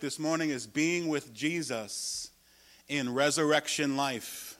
this 0.00 0.18
morning 0.18 0.50
is 0.50 0.66
being 0.66 1.08
with 1.08 1.34
Jesus 1.34 2.30
in 2.88 3.12
resurrection 3.12 3.96
life. 3.96 4.58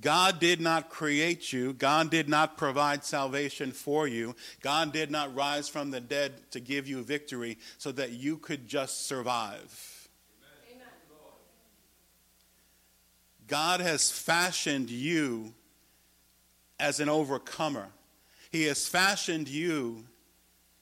God 0.00 0.38
did 0.38 0.60
not 0.60 0.90
create 0.90 1.52
you. 1.52 1.72
God 1.72 2.10
did 2.10 2.28
not 2.28 2.56
provide 2.56 3.04
salvation 3.04 3.72
for 3.72 4.06
you. 4.06 4.36
God 4.60 4.92
did 4.92 5.10
not 5.10 5.34
rise 5.34 5.68
from 5.68 5.90
the 5.90 6.00
dead 6.00 6.50
to 6.52 6.60
give 6.60 6.86
you 6.86 7.02
victory 7.02 7.58
so 7.78 7.90
that 7.92 8.12
you 8.12 8.36
could 8.36 8.68
just 8.68 9.06
survive. 9.06 10.08
Amen. 10.70 10.86
God 13.48 13.80
has 13.80 14.10
fashioned 14.10 14.88
you 14.88 15.52
as 16.78 17.00
an 17.00 17.08
overcomer. 17.08 17.88
He 18.52 18.64
has 18.64 18.86
fashioned 18.86 19.48
you 19.48 20.04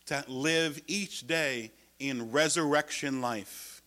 to 0.06 0.24
live 0.28 0.80
each 0.86 1.26
day 1.26 1.72
in 1.98 2.30
resurrection 2.30 3.20
life. 3.20 3.82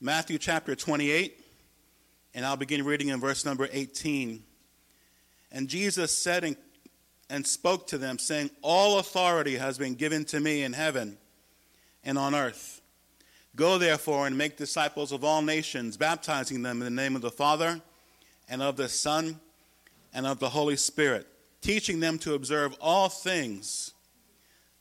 Matthew 0.00 0.38
chapter 0.38 0.74
28, 0.74 1.40
and 2.34 2.44
I'll 2.44 2.56
begin 2.56 2.84
reading 2.84 3.08
in 3.08 3.20
verse 3.20 3.44
number 3.44 3.68
18. 3.70 4.42
And 5.52 5.68
Jesus 5.68 6.16
said 6.16 6.44
and, 6.44 6.56
and 7.30 7.46
spoke 7.46 7.86
to 7.88 7.98
them, 7.98 8.18
saying, 8.18 8.50
All 8.62 8.98
authority 8.98 9.56
has 9.56 9.78
been 9.78 9.94
given 9.94 10.24
to 10.26 10.40
me 10.40 10.62
in 10.62 10.72
heaven 10.72 11.16
and 12.02 12.18
on 12.18 12.34
earth. 12.34 12.80
Go 13.56 13.78
therefore 13.78 14.26
and 14.26 14.36
make 14.36 14.56
disciples 14.56 15.12
of 15.12 15.24
all 15.24 15.42
nations, 15.42 15.96
baptizing 15.96 16.62
them 16.62 16.82
in 16.82 16.84
the 16.84 17.02
name 17.02 17.14
of 17.14 17.22
the 17.22 17.30
Father 17.30 17.80
and 18.48 18.62
of 18.62 18.76
the 18.76 18.88
Son 18.88 19.38
and 20.12 20.26
of 20.26 20.38
the 20.38 20.48
Holy 20.48 20.76
Spirit, 20.76 21.26
teaching 21.60 22.00
them 22.00 22.18
to 22.18 22.34
observe 22.34 22.76
all 22.80 23.08
things 23.08 23.94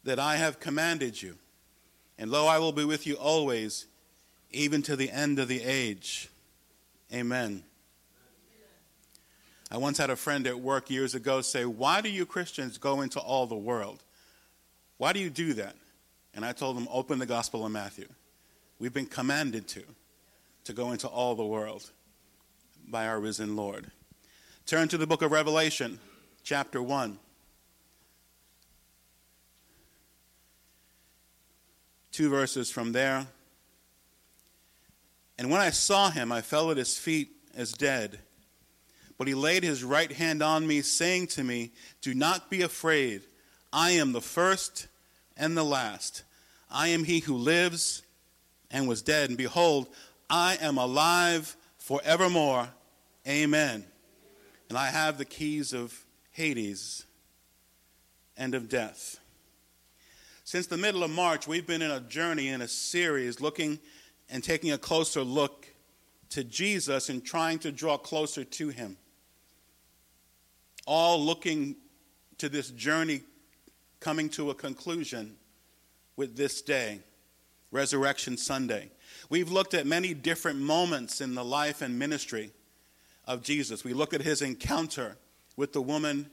that 0.04 0.20
I 0.20 0.38
have 0.38 0.60
commanded 0.60 1.22
you. 1.22 1.38
And 2.18 2.30
lo, 2.32 2.48
I 2.48 2.60
will 2.60 2.72
be 2.72 2.86
with 2.86 3.08
you 3.08 3.16
always, 3.16 3.88
even 4.52 4.82
to 4.84 4.96
the 4.96 5.10
end 5.10 5.40
of 5.40 5.48
the 5.48 5.64
age. 5.64 6.30
Amen. 7.14 7.64
I 9.72 9.78
once 9.78 9.98
had 9.98 10.12
a 10.12 10.16
friend 10.16 10.46
at 10.46 10.60
work 10.60 10.92
years 10.92 11.16
ago 11.16 11.42
say, 11.42 11.66
Why 11.66 12.02
do 12.02 12.10
you 12.10 12.26
Christians 12.26 12.78
go 12.78 13.02
into 13.02 13.20
all 13.20 13.48
the 13.48 13.56
world? 13.56 14.04
Why 14.98 15.14
do 15.14 15.20
you 15.20 15.32
do 15.32 15.54
that? 15.54 15.76
And 16.36 16.46
I 16.46 16.52
told 16.52 16.78
him, 16.78 16.88
Open 16.92 17.18
the 17.18 17.26
Gospel 17.26 17.66
of 17.66 17.72
Matthew. 17.72 18.08
We've 18.78 18.94
been 18.94 19.08
commanded 19.08 19.68
to, 19.70 19.84
to 20.66 20.74
go 20.74 20.92
into 20.92 21.08
all 21.08 21.36
the 21.36 21.46
world 21.46 21.90
by 22.88 23.08
our 23.08 23.20
risen 23.20 23.56
Lord. 23.56 23.90
Turn 24.66 24.88
to 24.90 24.98
the 24.98 25.08
book 25.08 25.22
of 25.22 25.32
Revelation, 25.32 26.00
chapter 26.44 26.82
1. 26.82 27.18
Two 32.14 32.30
verses 32.30 32.72
from 32.72 32.94
there. 32.94 33.28
And 35.38 35.52
when 35.52 35.60
I 35.60 35.72
saw 35.72 36.10
him, 36.10 36.32
I 36.32 36.42
fell 36.42 36.72
at 36.72 36.78
his 36.78 36.98
feet 36.98 37.32
as 37.56 37.74
dead. 37.74 38.20
But 39.18 39.28
he 39.28 39.34
laid 39.34 39.64
his 39.64 39.84
right 39.84 40.12
hand 40.12 40.42
on 40.42 40.66
me, 40.66 40.82
saying 40.82 41.28
to 41.28 41.44
me, 41.44 41.72
Do 42.02 42.14
not 42.14 42.50
be 42.50 42.62
afraid. 42.62 43.24
I 43.72 43.92
am 43.92 44.12
the 44.14 44.22
first 44.22 44.88
and 45.36 45.58
the 45.58 45.64
last. 45.64 46.24
I 46.70 46.90
am 46.90 47.04
he 47.04 47.20
who 47.20 47.36
lives 47.36 48.04
and 48.72 48.88
was 48.88 49.02
dead. 49.02 49.30
And 49.30 49.38
behold, 49.38 49.90
I 50.30 50.58
am 50.62 50.78
alive 50.78 51.56
forevermore. 51.78 52.70
Amen. 53.28 53.86
And 54.70 54.78
I 54.78 54.88
have 54.88 55.18
the 55.18 55.26
keys 55.26 55.74
of 55.74 56.06
Hades 56.32 57.06
and 58.38 58.56
of 58.56 58.70
death. 58.70 59.20
Since 60.46 60.68
the 60.68 60.78
middle 60.78 61.04
of 61.04 61.12
March, 61.12 61.48
we've 61.48 61.66
been 61.66 61.82
in 61.82 61.92
a 61.92 62.02
journey 62.02 62.50
in 62.50 62.62
a 62.62 62.68
series 62.68 63.40
looking 63.40 63.80
and 64.30 64.44
taking 64.44 64.74
a 64.74 64.78
closer 64.78 65.22
look 65.22 65.68
to 66.32 66.44
Jesus 66.44 67.08
and 67.08 67.24
trying 67.24 67.60
to 67.60 67.72
draw 67.72 67.98
closer 67.98 68.44
to 68.44 68.68
him. 68.68 68.98
All 70.86 71.24
looking 71.24 71.78
to 72.40 72.50
this 72.50 72.72
journey 72.72 73.22
coming 74.02 74.28
to 74.32 74.50
a 74.50 74.56
conclusion 74.56 75.38
with 76.18 76.36
this 76.36 76.62
day, 76.62 77.00
Resurrection 77.72 78.36
Sunday. 78.36 78.92
We've 79.30 79.50
looked 79.50 79.74
at 79.74 79.88
many 79.88 80.14
different 80.14 80.60
moments 80.60 81.22
in 81.22 81.36
the 81.36 81.46
life 81.46 81.82
and 81.82 81.98
ministry 81.98 82.52
of 83.26 83.44
Jesus. 83.44 83.86
We 83.86 83.94
looked 83.94 84.14
at 84.14 84.22
his 84.22 84.42
encounter 84.42 85.16
with 85.56 85.72
the 85.72 85.82
woman 85.82 86.30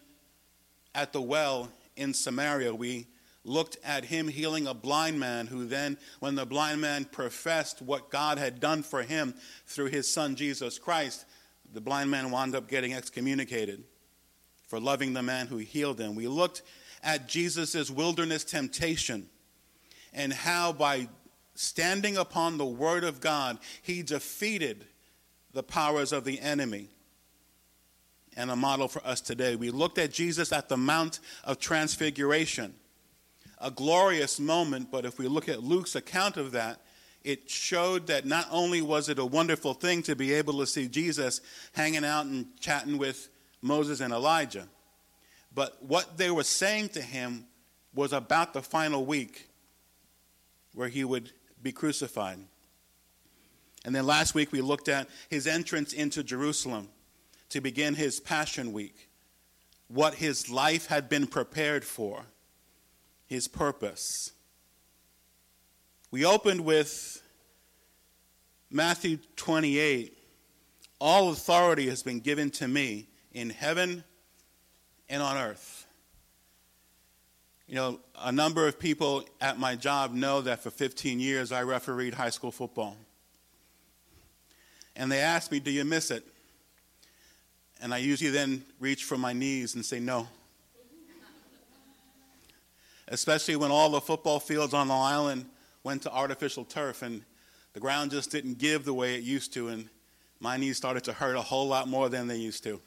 at 0.97 1.13
the 1.13 1.23
well 1.23 1.69
in 1.95 2.13
Samaria. 2.13 2.75
We 2.75 3.07
looked 3.51 3.77
at 3.85 4.07
him 4.07 4.29
healing 4.29 4.67
a 4.67 4.75
blind 4.75 5.19
man, 5.19 5.47
who 5.47 5.67
then, 5.67 5.99
when 6.21 6.37
the 6.37 6.47
blind 6.47 6.81
man 6.81 7.05
professed 7.05 7.83
what 7.83 8.11
God 8.11 8.39
had 8.39 8.61
done 8.61 8.83
for 8.83 9.03
him 9.03 9.35
through 9.67 9.87
his 9.87 10.11
son 10.11 10.37
Jesus 10.37 10.79
Christ, 10.79 11.27
the 11.73 11.81
blind 11.81 12.11
man 12.11 12.31
wound 12.31 12.55
up 12.55 12.69
getting 12.69 12.95
excommunicated 12.95 13.85
for 14.67 14.81
loving 14.81 15.13
the 15.13 15.23
man 15.23 15.49
who 15.49 15.59
healed 15.59 16.01
him. 16.01 16.15
We 16.15 16.29
looked 16.29 16.63
at 17.03 17.29
Jesus' 17.29 17.91
wilderness 17.91 18.45
temptation 18.45 19.29
and 20.13 20.33
how 20.33 20.73
by 20.73 21.09
standing 21.55 22.17
upon 22.17 22.57
the 22.57 22.67
word 22.67 23.05
of 23.05 23.21
God, 23.21 23.59
he 23.83 24.03
defeated 24.03 24.87
the 25.53 25.63
powers 25.63 26.13
of 26.13 26.25
the 26.25 26.41
enemy. 26.41 26.89
And 28.37 28.51
a 28.51 28.57
model 28.57 28.87
for 28.87 29.05
us 29.05 29.21
today. 29.21 29.57
We 29.57 29.71
looked 29.71 29.99
at 29.99 30.13
Jesus 30.13 30.53
at 30.53 30.69
the 30.69 30.77
Mount 30.77 31.19
of 31.43 31.59
Transfiguration 31.59 32.75
a 33.61 33.71
glorious 33.71 34.41
moment, 34.41 34.91
but 34.91 35.05
if 35.05 35.19
we 35.19 35.29
look 35.29 35.49
at 35.49 35.63
Luke's 35.63 35.95
account 35.95 36.37
of 36.37 36.53
that, 36.53 36.81
it 37.23 37.51
showed 37.51 38.07
that 38.07 38.25
not 38.25 38.47
only 38.51 38.81
was 38.81 39.09
it 39.09 39.19
a 39.19 39.27
wonderful 39.27 39.75
thing 39.75 40.03
to 40.03 40.17
be 40.17 40.33
able 40.33 40.59
to 40.61 40.67
see 40.67 40.89
Jesus 40.89 41.41
hanging 41.73 42.05
out 42.05 42.25
and 42.25 42.47
chatting 42.59 42.97
with 42.97 43.29
Moses 43.61 44.01
and 44.01 44.13
Elijah, 44.13 44.67
but 45.55 45.83
what 45.83 46.17
they 46.17 46.31
were 46.31 46.45
saying 46.45 46.89
to 46.91 47.03
him 47.03 47.45
was 47.95 48.13
about 48.13 48.55
the 48.55 48.63
final 48.63 49.05
week 49.05 49.49
where 50.75 50.89
he 50.89 51.05
would 51.05 51.33
be 51.63 51.73
crucified. 51.73 52.39
And 53.85 53.95
then 53.95 54.07
last 54.07 54.35
week 54.35 54.53
we 54.53 54.61
looked 54.61 54.89
at 54.89 55.09
his 55.29 55.47
entrance 55.47 55.93
into 55.93 56.23
Jerusalem 56.23 56.89
to 57.51 57.61
begin 57.61 57.95
his 57.95 58.21
Passion 58.21 58.73
Week, 58.73 59.09
what 59.89 60.15
his 60.15 60.49
life 60.49 60.87
had 60.87 61.09
been 61.09 61.27
prepared 61.27 61.85
for 61.85 62.25
his 63.31 63.47
purpose. 63.47 64.33
We 66.11 66.25
opened 66.25 66.63
with 66.63 67.23
Matthew 68.71 69.19
28 69.37 70.19
All 70.99 71.31
authority 71.31 71.89
has 71.89 72.03
been 72.03 72.19
given 72.19 72.51
to 72.51 72.69
me 72.69 73.07
in 73.33 73.49
heaven 73.51 74.05
and 75.09 75.23
on 75.23 75.37
earth. 75.37 75.87
You 77.69 77.77
know, 77.77 78.01
a 78.21 78.33
number 78.33 78.67
of 78.67 78.81
people 78.81 79.25
at 79.41 79.61
my 79.61 79.77
job 79.77 80.13
know 80.13 80.41
that 80.41 80.65
for 80.65 80.71
15 80.71 81.21
years 81.21 81.53
I 81.53 81.63
refereed 81.63 82.15
high 82.15 82.31
school 82.31 82.51
football. 82.51 82.97
And 84.97 85.11
they 85.11 85.21
asked 85.21 85.53
me, 85.53 85.61
Do 85.61 85.71
you 85.71 85.85
miss 85.85 86.11
it? 86.11 86.27
And 87.81 87.95
I 87.95 87.99
usually 87.99 88.31
then 88.31 88.65
reach 88.81 89.05
for 89.05 89.17
my 89.17 89.33
knees 89.33 89.77
and 89.77 89.87
say, 89.87 90.01
No 90.01 90.27
especially 93.11 93.57
when 93.57 93.71
all 93.71 93.91
the 93.91 94.01
football 94.01 94.41
fields 94.41 94.73
on 94.73 94.89
the 94.89 94.95
island 94.95 95.45
went 95.83 96.03
to 96.03 96.13
artificial 96.13 96.65
turf 96.65 97.03
and 97.03 97.23
the 97.73 97.81
ground 97.81 98.11
just 98.11 98.31
didn't 98.31 98.59
give 98.59 98.85
the 98.85 98.95
way 98.95 99.15
it 99.15 99.23
used 99.23 99.53
to, 99.55 99.69
and 99.69 99.89
my 100.41 100.57
knees 100.57 100.77
started 100.77 101.05
to 101.05 101.13
hurt 101.13 101.37
a 101.37 101.43
whole 101.43 101.69
lot 101.69 101.89
more 101.89 102.09
than 102.09 102.27
they 102.27 102.37
used 102.37 102.65
to. 102.65 102.81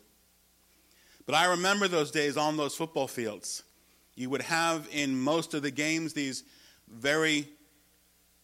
But 1.26 1.36
I 1.36 1.46
remember 1.46 1.88
those 1.88 2.12
days 2.12 2.36
on 2.36 2.58
those 2.58 2.76
football 2.76 3.08
fields. 3.08 3.64
You 4.16 4.30
would 4.30 4.42
have 4.42 4.88
in 4.92 5.18
most 5.18 5.54
of 5.54 5.62
the 5.62 5.72
games 5.72 6.14
these 6.14 6.44
very 6.90 7.48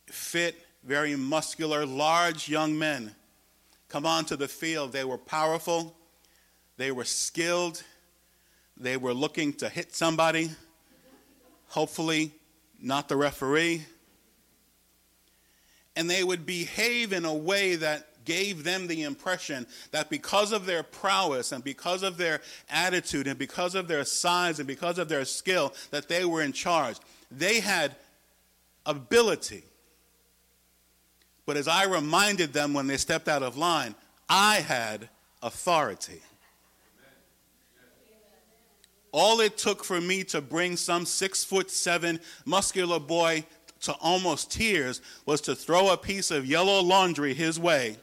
fit, 0.05 0.55
very 0.85 1.15
muscular, 1.15 1.85
large 1.85 2.47
young 2.47 2.77
men 2.79 3.13
come 3.89 4.05
onto 4.05 4.37
the 4.37 4.47
field. 4.47 4.93
They 4.93 5.03
were 5.03 5.17
powerful, 5.17 5.95
they 6.77 6.91
were 6.91 7.03
skilled, 7.03 7.83
they 8.77 8.95
were 8.95 9.13
looking 9.13 9.51
to 9.53 9.67
hit 9.67 9.93
somebody 9.93 10.51
hopefully 11.69 12.31
not 12.81 13.07
the 13.07 13.15
referee. 13.15 13.85
And 15.95 16.09
they 16.09 16.23
would 16.23 16.45
behave 16.45 17.13
in 17.13 17.25
a 17.25 17.33
way 17.33 17.75
that 17.75 18.07
gave 18.25 18.63
them 18.63 18.87
the 18.87 19.03
impression 19.03 19.65
that 19.91 20.09
because 20.09 20.51
of 20.51 20.65
their 20.65 20.83
prowess 20.83 21.51
and 21.51 21.63
because 21.63 22.03
of 22.03 22.17
their 22.17 22.41
attitude 22.69 23.27
and 23.27 23.39
because 23.39 23.73
of 23.73 23.87
their 23.87 24.05
size 24.05 24.59
and 24.59 24.67
because 24.67 24.99
of 24.99 25.09
their 25.09 25.25
skill 25.25 25.73
that 25.91 26.07
they 26.07 26.25
were 26.25 26.41
in 26.41 26.53
charge. 26.53 26.97
They 27.31 27.59
had 27.59 27.95
ability. 28.85 29.63
But 31.45 31.57
as 31.57 31.67
I 31.67 31.85
reminded 31.85 32.53
them 32.53 32.73
when 32.73 32.85
they 32.85 32.97
stepped 32.97 33.27
out 33.27 33.41
of 33.41 33.57
line, 33.57 33.95
I 34.29 34.57
had 34.57 35.09
authority. 35.41 36.21
All 39.11 39.39
it 39.39 39.57
took 39.57 39.83
for 39.83 39.99
me 39.99 40.23
to 40.25 40.41
bring 40.41 40.77
some 40.77 41.05
six 41.05 41.43
foot 41.43 41.71
seven 41.71 42.19
muscular 42.45 42.99
boy 42.99 43.45
to 43.81 43.93
almost 43.93 44.51
tears 44.51 45.01
was 45.25 45.41
to 45.41 45.55
throw 45.55 45.89
a 45.89 45.97
piece 45.97 46.31
of 46.31 46.45
yellow 46.45 46.81
laundry 46.81 47.33
his 47.33 47.59
way. 47.59 47.97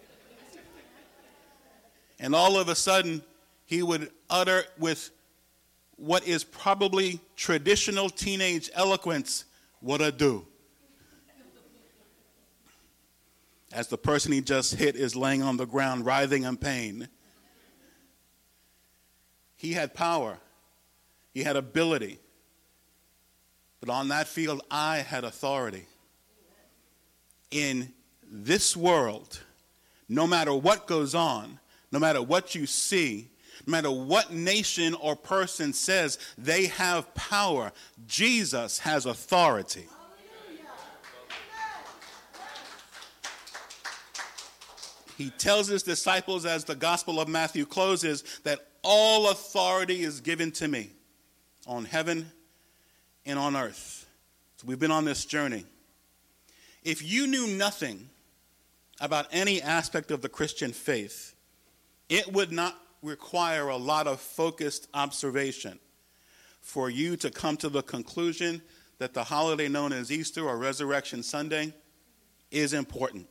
And 2.19 2.35
all 2.35 2.59
of 2.59 2.69
a 2.69 2.75
sudden, 2.75 3.23
he 3.67 3.83
would 3.83 4.11
utter 4.31 4.65
with 4.79 5.11
what 5.97 6.27
is 6.27 6.45
probably 6.45 7.21
traditional 7.37 8.09
teenage 8.09 8.71
eloquence, 8.75 9.45
What 9.81 10.01
a 10.01 10.11
do. 10.11 10.47
As 13.73 13.89
the 13.89 13.99
person 13.99 14.33
he 14.33 14.41
just 14.41 14.75
hit 14.75 14.97
is 14.97 15.15
laying 15.15 15.43
on 15.43 15.59
the 15.59 15.67
ground, 15.67 16.07
writhing 16.07 16.45
in 16.45 16.57
pain. 16.57 17.09
He 19.57 19.73
had 19.73 19.93
power, 19.93 20.39
he 21.37 21.43
had 21.43 21.55
ability. 21.55 22.19
But 23.81 23.91
on 23.91 24.09
that 24.09 24.27
field, 24.27 24.63
I 24.71 25.01
had 25.01 25.23
authority. 25.23 25.85
In 27.51 27.93
this 28.27 28.75
world, 28.75 29.39
no 30.09 30.27
matter 30.27 30.55
what 30.55 30.87
goes 30.87 31.15
on, 31.15 31.61
no 31.93 31.99
matter 31.99 32.23
what 32.23 32.55
you 32.55 32.65
see, 32.65 33.29
no 33.67 33.73
matter 33.73 33.91
what 33.91 34.33
nation 34.33 34.95
or 34.95 35.15
person 35.15 35.75
says 35.75 36.19
they 36.39 36.69
have 36.69 37.13
power, 37.15 37.71
Jesus 38.07 38.79
has 38.79 39.05
authority. 39.05 39.85
He 45.19 45.29
tells 45.29 45.67
his 45.67 45.83
disciples 45.83 46.47
as 46.47 46.65
the 46.65 46.75
Gospel 46.75 47.21
of 47.21 47.29
Matthew 47.29 47.67
closes 47.67 48.25
that 48.45 48.69
all 48.83 49.29
authority 49.29 50.03
is 50.03 50.23
given 50.23 50.51
to 50.53 50.69
me 50.69 50.96
on 51.67 51.85
heaven 51.85 52.31
and 53.25 53.39
on 53.39 53.57
earth. 53.57 54.07
So 54.57 54.67
we've 54.67 54.79
been 54.79 54.91
on 54.91 55.05
this 55.05 55.25
journey. 55.25 55.65
If 56.83 57.03
you 57.03 57.27
knew 57.27 57.47
nothing 57.49 58.09
about 59.01 59.27
any 59.33 59.61
aspect 59.61 60.11
of 60.11 60.23
the 60.23 60.29
Christian 60.29 60.73
faith, 60.73 61.35
it 62.09 62.33
would 62.33 62.53
not 62.53 62.81
require 63.03 63.69
a 63.69 63.77
lot 63.77 64.07
of 64.07 64.21
focused 64.21 64.89
observation 64.95 65.79
for 66.61 66.89
you 66.91 67.17
to 67.17 67.31
come 67.31 67.57
to 67.59 67.69
the 67.69 67.83
conclusion 67.83 68.63
that 68.99 69.15
the 69.15 69.25
holiday 69.25 69.69
known 69.69 69.93
as 69.93 70.11
Easter 70.11 70.47
or 70.47 70.57
Resurrection 70.57 71.23
Sunday 71.23 71.73
is 72.51 72.73
important. 72.73 73.27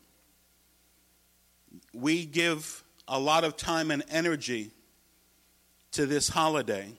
We 1.94 2.26
give 2.26 2.84
a 3.08 3.20
lot 3.20 3.44
of 3.44 3.58
time 3.58 3.92
and 3.92 4.04
energy 4.10 4.72
to 5.92 6.06
this 6.06 6.30
holiday 6.30 6.94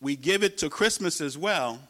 we 0.00 0.16
give 0.16 0.42
it 0.42 0.58
to 0.58 0.70
Christmas 0.70 1.20
as 1.20 1.36
well, 1.36 1.80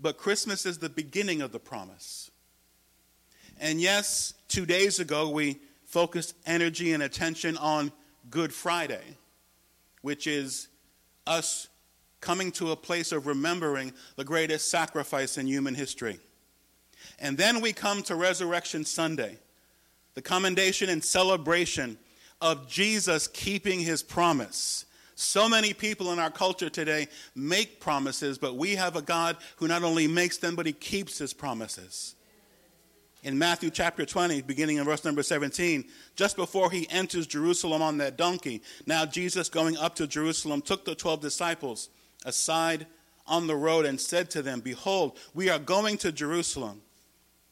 but 0.00 0.18
Christmas 0.18 0.66
is 0.66 0.78
the 0.78 0.88
beginning 0.88 1.40
of 1.40 1.52
the 1.52 1.60
promise. 1.60 2.30
And 3.60 3.80
yes, 3.80 4.34
two 4.48 4.66
days 4.66 4.98
ago 4.98 5.30
we 5.30 5.60
focused 5.84 6.34
energy 6.46 6.92
and 6.92 7.02
attention 7.02 7.56
on 7.56 7.92
Good 8.30 8.52
Friday, 8.52 9.16
which 10.02 10.26
is 10.26 10.68
us 11.26 11.68
coming 12.20 12.50
to 12.52 12.72
a 12.72 12.76
place 12.76 13.12
of 13.12 13.26
remembering 13.26 13.92
the 14.16 14.24
greatest 14.24 14.70
sacrifice 14.70 15.38
in 15.38 15.46
human 15.46 15.74
history. 15.74 16.18
And 17.18 17.36
then 17.36 17.60
we 17.60 17.72
come 17.72 18.02
to 18.04 18.16
Resurrection 18.16 18.84
Sunday, 18.84 19.38
the 20.14 20.22
commendation 20.22 20.88
and 20.88 21.04
celebration 21.04 21.98
of 22.40 22.68
Jesus 22.68 23.28
keeping 23.28 23.80
his 23.80 24.02
promise 24.02 24.86
so 25.14 25.48
many 25.48 25.72
people 25.72 26.12
in 26.12 26.18
our 26.18 26.30
culture 26.30 26.68
today 26.68 27.08
make 27.34 27.80
promises, 27.80 28.38
but 28.38 28.56
we 28.56 28.74
have 28.74 28.96
a 28.96 29.02
God 29.02 29.36
who 29.56 29.68
not 29.68 29.82
only 29.82 30.06
makes 30.06 30.38
them, 30.38 30.56
but 30.56 30.66
he 30.66 30.72
keeps 30.72 31.18
his 31.18 31.32
promises. 31.32 32.16
In 33.22 33.38
Matthew 33.38 33.70
chapter 33.70 34.04
20, 34.04 34.42
beginning 34.42 34.76
in 34.76 34.84
verse 34.84 35.04
number 35.04 35.22
17, 35.22 35.84
just 36.14 36.36
before 36.36 36.70
he 36.70 36.88
enters 36.90 37.26
Jerusalem 37.26 37.80
on 37.80 37.96
that 37.98 38.18
donkey, 38.18 38.60
now 38.86 39.06
Jesus 39.06 39.48
going 39.48 39.78
up 39.78 39.94
to 39.96 40.06
Jerusalem 40.06 40.60
took 40.60 40.84
the 40.84 40.94
12 40.94 41.20
disciples 41.20 41.88
aside 42.26 42.86
on 43.26 43.46
the 43.46 43.56
road 43.56 43.86
and 43.86 43.98
said 43.98 44.28
to 44.30 44.42
them, 44.42 44.60
Behold, 44.60 45.18
we 45.32 45.48
are 45.48 45.58
going 45.58 45.96
to 45.98 46.12
Jerusalem 46.12 46.82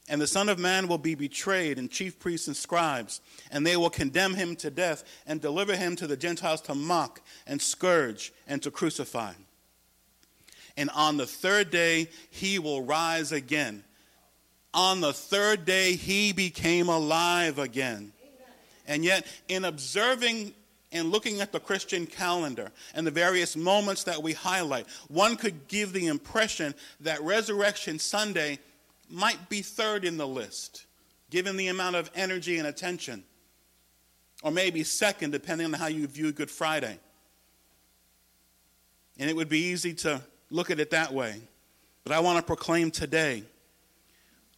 and 0.09 0.21
the 0.21 0.27
Son 0.27 0.49
of 0.49 0.59
Man 0.59 0.89
will 0.89 0.99
be 0.99 1.15
betrayed, 1.15 1.79
and 1.79 1.91
chief 1.91 2.19
priests 2.19 2.49
and 2.49 2.57
scribes, 2.57 3.21
and 3.51 3.67
they 3.67 3.77
will 3.77 3.91
condemn 3.91 4.35
him 4.35 4.57
to 4.57 4.71
death 4.71 5.05
and 5.27 5.41
deliver 5.41 5.77
him 5.77 5.95
to 5.97 6.07
the 6.07 6.17
Gentiles 6.17 6.61
to 6.63 6.75
mock 6.75 7.21
and 7.47 7.63
scourge 7.63 8.33
and 8.47 8.63
to 8.63 8.71
crucify. 8.71 9.33
And 10.77 10.91
on 10.91 11.19
the 11.19 11.27
third 11.27 11.71
day, 11.71 12.09
he 12.31 12.59
will 12.59 12.83
rise 12.83 13.31
again. 13.31 13.85
On 14.75 15.01
the 15.01 15.13
third 15.13 15.65
day, 15.65 15.95
he 15.95 16.33
became 16.33 16.89
alive 16.89 17.59
again. 17.59 18.13
And 18.89 19.05
yet, 19.05 19.27
in 19.49 19.65
observing 19.65 20.55
and 20.91 21.11
looking 21.11 21.41
at 21.41 21.53
the 21.53 21.61
Christian 21.61 22.07
calendar 22.07 22.73
and 22.95 23.07
the 23.07 23.11
various 23.11 23.57
moments 23.57 24.05
that 24.05 24.23
we 24.23 24.33
highlight, 24.33 24.87
one 25.09 25.37
could 25.37 25.69
give 25.69 25.93
the 25.93 26.09
impression 26.09 26.75
that 27.01 27.23
Resurrection 27.23 27.99
Sunday 27.99 28.59
might 29.13 29.49
be 29.49 29.63
third 29.63 30.05
in 30.05 30.17
the 30.17 30.27
list, 30.27 30.87
given 31.31 31.57
the 31.57 31.69
amount 31.69 31.97
of 31.97 32.11
energy 32.15 32.59
and 32.59 32.67
attention, 32.67 33.25
or 34.43 34.51
maybe 34.51 34.83
second, 34.83 35.31
depending 35.31 35.67
on 35.67 35.73
how 35.75 35.87
you 35.87 36.07
view 36.07 36.33
Good 36.33 36.51
Friday. 36.51 36.99
And 39.19 39.29
it 39.29 39.37
would 39.37 39.49
be 39.49 39.67
easy 39.67 39.95
to 39.95 40.23
look 40.51 40.71
at 40.71 40.81
it 40.81 40.91
that 40.91 41.13
way. 41.13 41.41
But 42.05 42.13
I 42.13 42.21
want 42.21 42.39
to 42.39 42.43
proclaim 42.43 42.91
today 42.91 43.45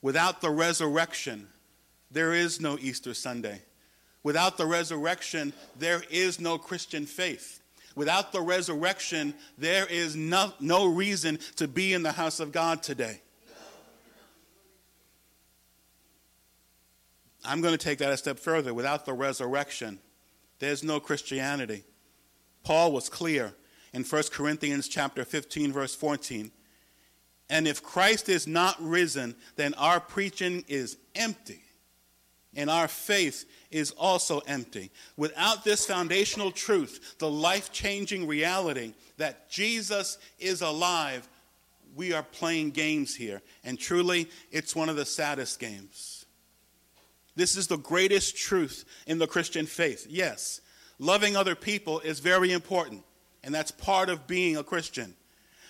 without 0.01 0.41
the 0.41 0.51
resurrection, 0.51 1.49
there 2.11 2.33
is 2.33 2.61
no 2.61 2.79
Easter 2.81 3.13
Sunday. 3.13 3.61
Without 4.23 4.57
the 4.57 4.67
resurrection, 4.67 5.53
there 5.79 6.03
is 6.11 6.41
no 6.41 6.57
Christian 6.57 7.05
faith. 7.05 7.61
Without 7.95 8.33
the 8.33 8.41
resurrection, 8.41 9.35
there 9.59 9.87
is 9.87 10.17
no, 10.17 10.53
no 10.61 10.87
reason 10.87 11.39
to 11.57 11.69
be 11.69 11.93
in 11.93 12.03
the 12.03 12.13
house 12.13 12.41
of 12.41 12.51
God 12.51 12.83
today. 12.83 13.21
I'm 17.45 17.61
going 17.61 17.77
to 17.77 17.85
take 17.85 17.99
that 17.99 18.13
a 18.13 18.17
step 18.17 18.39
further. 18.39 18.73
Without 18.73 19.05
the 19.05 19.13
resurrection, 19.13 19.99
there's 20.59 20.83
no 20.83 21.01
Christianity. 21.01 21.85
Paul 22.63 22.93
was 22.93 23.09
clear 23.09 23.55
in 23.93 24.05
1 24.05 24.23
Corinthians 24.33 24.89
chapter 24.89 25.25
15 25.25 25.73
verse 25.73 25.95
14. 25.95 26.51
And 27.51 27.69
if 27.69 27.83
Christ 27.83 28.29
is 28.29 28.47
not 28.47 28.77
risen, 28.81 29.37
then 29.57 29.75
our 29.75 30.01
preaching 30.01 30.65
is 30.67 30.97
empty 31.15 31.65
and 32.57 32.71
our 32.71 32.89
faith 32.89 33.45
is 33.71 33.91
also 33.93 34.41
empty. 34.47 34.91
Without 35.17 35.65
this 35.65 35.87
foundational 35.87 36.51
truth, 36.51 37.17
the 37.19 37.31
life 37.31 37.73
changing 37.73 38.27
reality 38.27 38.95
that 39.17 39.51
Jesus 39.51 40.19
is 40.39 40.63
alive, 40.63 41.29
we 41.95 42.13
are 42.13 42.23
playing 42.23 42.71
games 42.71 43.15
here. 43.15 43.43
And 43.65 43.79
truly, 43.79 44.29
it's 44.51 44.77
one 44.77 44.89
of 44.89 44.97
the 44.97 45.05
saddest 45.05 45.59
games. 45.59 46.14
This 47.37 47.57
is 47.57 47.67
the 47.67 47.79
greatest 47.79 48.37
truth 48.37 48.85
in 49.07 49.19
the 49.19 49.27
Christian 49.27 49.67
faith. 49.67 50.07
Yes, 50.09 50.61
loving 50.99 51.37
other 51.37 51.55
people 51.55 52.01
is 52.01 52.21
very 52.21 52.53
important, 52.53 53.03
and 53.43 53.55
that's 53.55 53.71
part 53.71 54.09
of 54.09 54.27
being 54.27 54.57
a 54.57 54.63
Christian. 54.63 55.15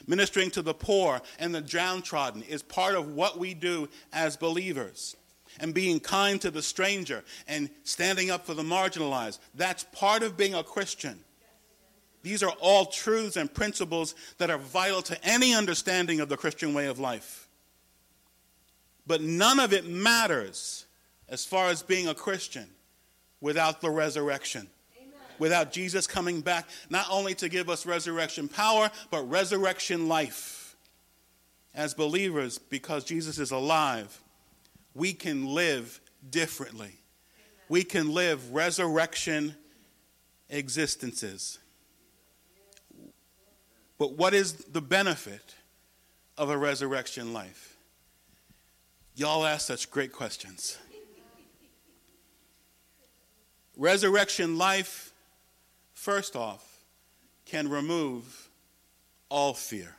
Ministering 0.06 0.50
to 0.50 0.62
the 0.62 0.74
poor 0.74 1.22
and 1.38 1.54
the 1.54 1.62
downtrodden 1.62 2.42
is 2.42 2.62
part 2.62 2.94
of 2.94 3.08
what 3.08 3.38
we 3.38 3.54
do 3.54 3.88
as 4.12 4.36
believers. 4.36 5.16
And 5.60 5.72
being 5.72 6.00
kind 6.00 6.40
to 6.40 6.50
the 6.50 6.62
stranger 6.62 7.22
and 7.46 7.70
standing 7.84 8.30
up 8.30 8.44
for 8.44 8.54
the 8.54 8.62
marginalized, 8.62 9.38
that's 9.54 9.84
part 9.84 10.22
of 10.22 10.36
being 10.36 10.54
a 10.54 10.64
Christian. 10.64 11.20
These 12.22 12.42
are 12.42 12.52
all 12.60 12.86
truths 12.86 13.36
and 13.36 13.52
principles 13.52 14.14
that 14.38 14.50
are 14.50 14.58
vital 14.58 15.02
to 15.02 15.24
any 15.24 15.54
understanding 15.54 16.20
of 16.20 16.28
the 16.28 16.36
Christian 16.36 16.74
way 16.74 16.86
of 16.86 16.98
life. 16.98 17.48
But 19.06 19.20
none 19.20 19.60
of 19.60 19.72
it 19.72 19.86
matters 19.86 20.83
as 21.34 21.44
far 21.44 21.66
as 21.66 21.82
being 21.82 22.06
a 22.06 22.14
Christian 22.14 22.68
without 23.40 23.80
the 23.80 23.90
resurrection. 23.90 24.68
Amen. 24.96 25.12
Without 25.40 25.72
Jesus 25.72 26.06
coming 26.06 26.40
back, 26.40 26.68
not 26.90 27.06
only 27.10 27.34
to 27.34 27.48
give 27.48 27.68
us 27.68 27.84
resurrection 27.84 28.46
power, 28.46 28.88
but 29.10 29.28
resurrection 29.28 30.06
life. 30.06 30.76
As 31.74 31.92
believers, 31.92 32.56
because 32.58 33.02
Jesus 33.02 33.40
is 33.40 33.50
alive, 33.50 34.22
we 34.94 35.12
can 35.12 35.46
live 35.46 36.00
differently. 36.30 36.86
Amen. 36.86 36.94
We 37.68 37.82
can 37.82 38.14
live 38.14 38.54
resurrection 38.54 39.56
existences. 40.48 41.58
But 43.98 44.12
what 44.12 44.34
is 44.34 44.52
the 44.52 44.80
benefit 44.80 45.56
of 46.38 46.48
a 46.48 46.56
resurrection 46.56 47.32
life? 47.32 47.76
Y'all 49.16 49.44
ask 49.44 49.66
such 49.66 49.90
great 49.90 50.12
questions. 50.12 50.78
Resurrection 53.76 54.56
life, 54.56 55.12
first 55.92 56.36
off, 56.36 56.64
can 57.44 57.68
remove 57.68 58.48
all 59.28 59.54
fear. 59.54 59.96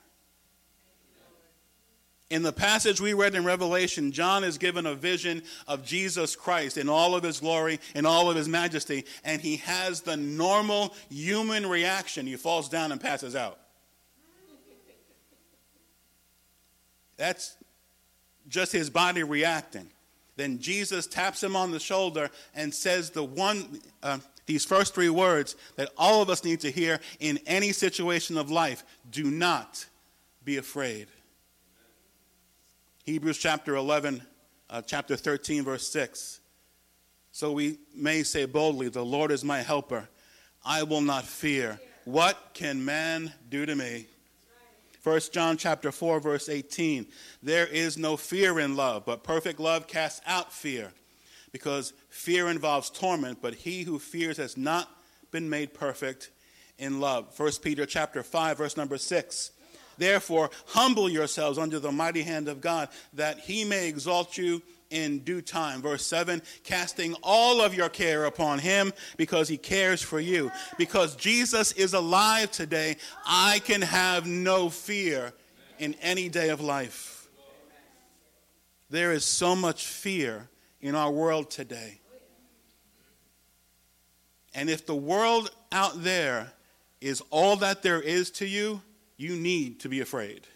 In 2.32 2.42
the 2.42 2.54
passage 2.54 3.00
we 3.00 3.14
read 3.14 3.36
in 3.36 3.46
Revelation, 3.46 4.12
John 4.12 4.44
is 4.44 4.58
given 4.58 4.88
a 4.88 4.96
vision 4.96 5.44
of 5.68 5.86
Jesus 5.86 6.36
Christ 6.36 6.76
in 6.78 6.90
all 6.90 7.14
of 7.16 7.24
his 7.24 7.40
glory, 7.40 7.80
in 7.94 8.06
all 8.06 8.32
of 8.32 8.36
his 8.36 8.48
majesty, 8.48 9.06
and 9.24 9.40
he 9.40 9.58
has 9.58 10.02
the 10.02 10.18
normal 10.18 10.96
human 11.10 11.68
reaction. 11.68 12.26
He 12.26 12.36
falls 12.36 12.68
down 12.68 12.92
and 12.92 13.00
passes 13.00 13.36
out. 13.36 13.60
That's 17.18 17.56
just 18.48 18.72
his 18.72 18.90
body 18.90 19.24
reacting. 19.24 19.90
Then 20.36 20.60
Jesus 20.60 21.08
taps 21.08 21.42
him 21.42 21.56
on 21.56 21.72
the 21.72 21.80
shoulder 21.80 22.30
and 22.54 22.74
says 22.74 23.10
the 23.10 23.24
one, 23.24 23.80
uh, 24.04 24.20
these 24.46 24.66
first 24.66 24.94
three 24.94 25.10
words 25.10 25.56
that 25.76 25.90
all 25.98 26.22
of 26.22 26.30
us 26.30 26.44
need 26.44 26.60
to 26.62 26.72
hear 26.72 27.00
in 27.20 27.40
any 27.46 27.72
situation 27.72 28.38
of 28.38 28.52
life 28.52 28.84
do 29.10 29.32
not 29.32 29.86
be 30.44 30.58
afraid. 30.58 31.08
Hebrews 33.06 33.38
chapter 33.38 33.76
11, 33.76 34.22
uh, 34.70 34.82
chapter 34.82 35.16
13, 35.16 35.64
verse 35.64 35.88
6. 35.88 36.42
So 37.32 37.52
we 37.52 37.80
may 37.96 38.24
say 38.24 38.46
boldly, 38.46 38.90
The 38.90 39.06
Lord 39.06 39.32
is 39.32 39.44
my 39.44 39.62
helper. 39.62 40.08
I 40.66 40.84
will 40.84 41.02
not 41.02 41.26
fear. 41.26 41.80
What 42.06 42.52
can 42.54 42.84
man 42.84 43.34
do 43.50 43.66
to 43.66 43.76
me? 43.76 44.08
1 45.06 45.22
John 45.32 45.56
chapter 45.56 45.92
4 45.92 46.20
verse 46.20 46.50
18 46.50 47.06
There 47.44 47.68
is 47.68 47.96
no 47.96 48.18
fear 48.18 48.60
in 48.60 48.76
love 48.76 49.06
but 49.06 49.24
perfect 49.24 49.60
love 49.60 49.86
casts 49.86 50.20
out 50.26 50.52
fear 50.52 50.94
because 51.52 51.94
fear 52.10 52.50
involves 52.50 52.90
torment 52.90 53.38
but 53.40 53.54
he 53.54 53.84
who 53.84 54.00
fears 54.00 54.38
has 54.38 54.58
not 54.58 54.90
been 55.30 55.48
made 55.48 55.76
perfect 55.76 56.32
in 56.80 57.00
love. 57.00 57.40
1 57.40 57.52
Peter 57.62 57.86
chapter 57.86 58.24
5 58.24 58.58
verse 58.58 58.76
number 58.76 58.98
6 58.98 59.52
Therefore 60.00 60.50
humble 60.70 61.08
yourselves 61.08 61.60
under 61.60 61.78
the 61.80 61.92
mighty 61.92 62.24
hand 62.24 62.48
of 62.48 62.60
God 62.60 62.90
that 63.14 63.42
he 63.42 63.64
may 63.64 63.88
exalt 63.88 64.40
you 64.40 64.64
in 64.90 65.20
due 65.20 65.42
time. 65.42 65.82
Verse 65.82 66.06
7 66.06 66.42
casting 66.64 67.16
all 67.24 67.62
of 67.62 67.74
your 67.74 67.90
care 67.90 68.26
upon 68.26 68.60
him 68.60 68.94
because 69.18 69.48
he 69.48 69.58
cares 69.58 70.02
for 70.02 70.20
you. 70.20 70.52
Because 70.78 71.16
Jesus 71.16 71.72
is 71.74 71.94
alive 71.94 72.52
today, 72.52 72.98
I 73.26 73.60
can 73.60 73.82
have 73.82 74.28
no 74.28 74.70
fear 74.70 75.34
in 75.80 75.96
any 76.02 76.30
day 76.30 76.50
of 76.50 76.62
life. 76.62 77.28
There 78.90 79.12
is 79.12 79.26
so 79.26 79.56
much 79.56 79.88
fear 79.88 80.50
in 80.80 80.96
our 80.96 81.12
world 81.12 81.50
today. 81.50 82.00
And 84.54 84.70
if 84.70 84.86
the 84.86 84.96
world 84.96 85.52
out 85.72 86.04
there 86.04 86.54
is 87.02 87.22
all 87.30 87.58
that 87.58 87.84
there 87.84 88.02
is 88.02 88.32
to 88.32 88.48
you, 88.48 88.82
you 89.18 89.36
need 89.36 89.82
to 89.82 89.90
be 89.90 90.00
afraid. 90.00 90.48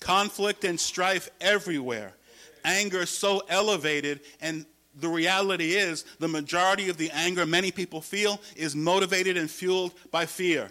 Conflict 0.00 0.64
and 0.64 0.78
strife 0.80 1.30
everywhere 1.40 2.14
anger 2.64 3.06
so 3.06 3.42
elevated 3.48 4.20
and 4.40 4.66
the 5.00 5.08
reality 5.08 5.72
is 5.72 6.04
the 6.18 6.28
majority 6.28 6.88
of 6.90 6.96
the 6.96 7.10
anger 7.12 7.46
many 7.46 7.70
people 7.70 8.00
feel 8.00 8.40
is 8.56 8.76
motivated 8.76 9.36
and 9.36 9.50
fueled 9.50 9.92
by 10.10 10.26
fear 10.26 10.68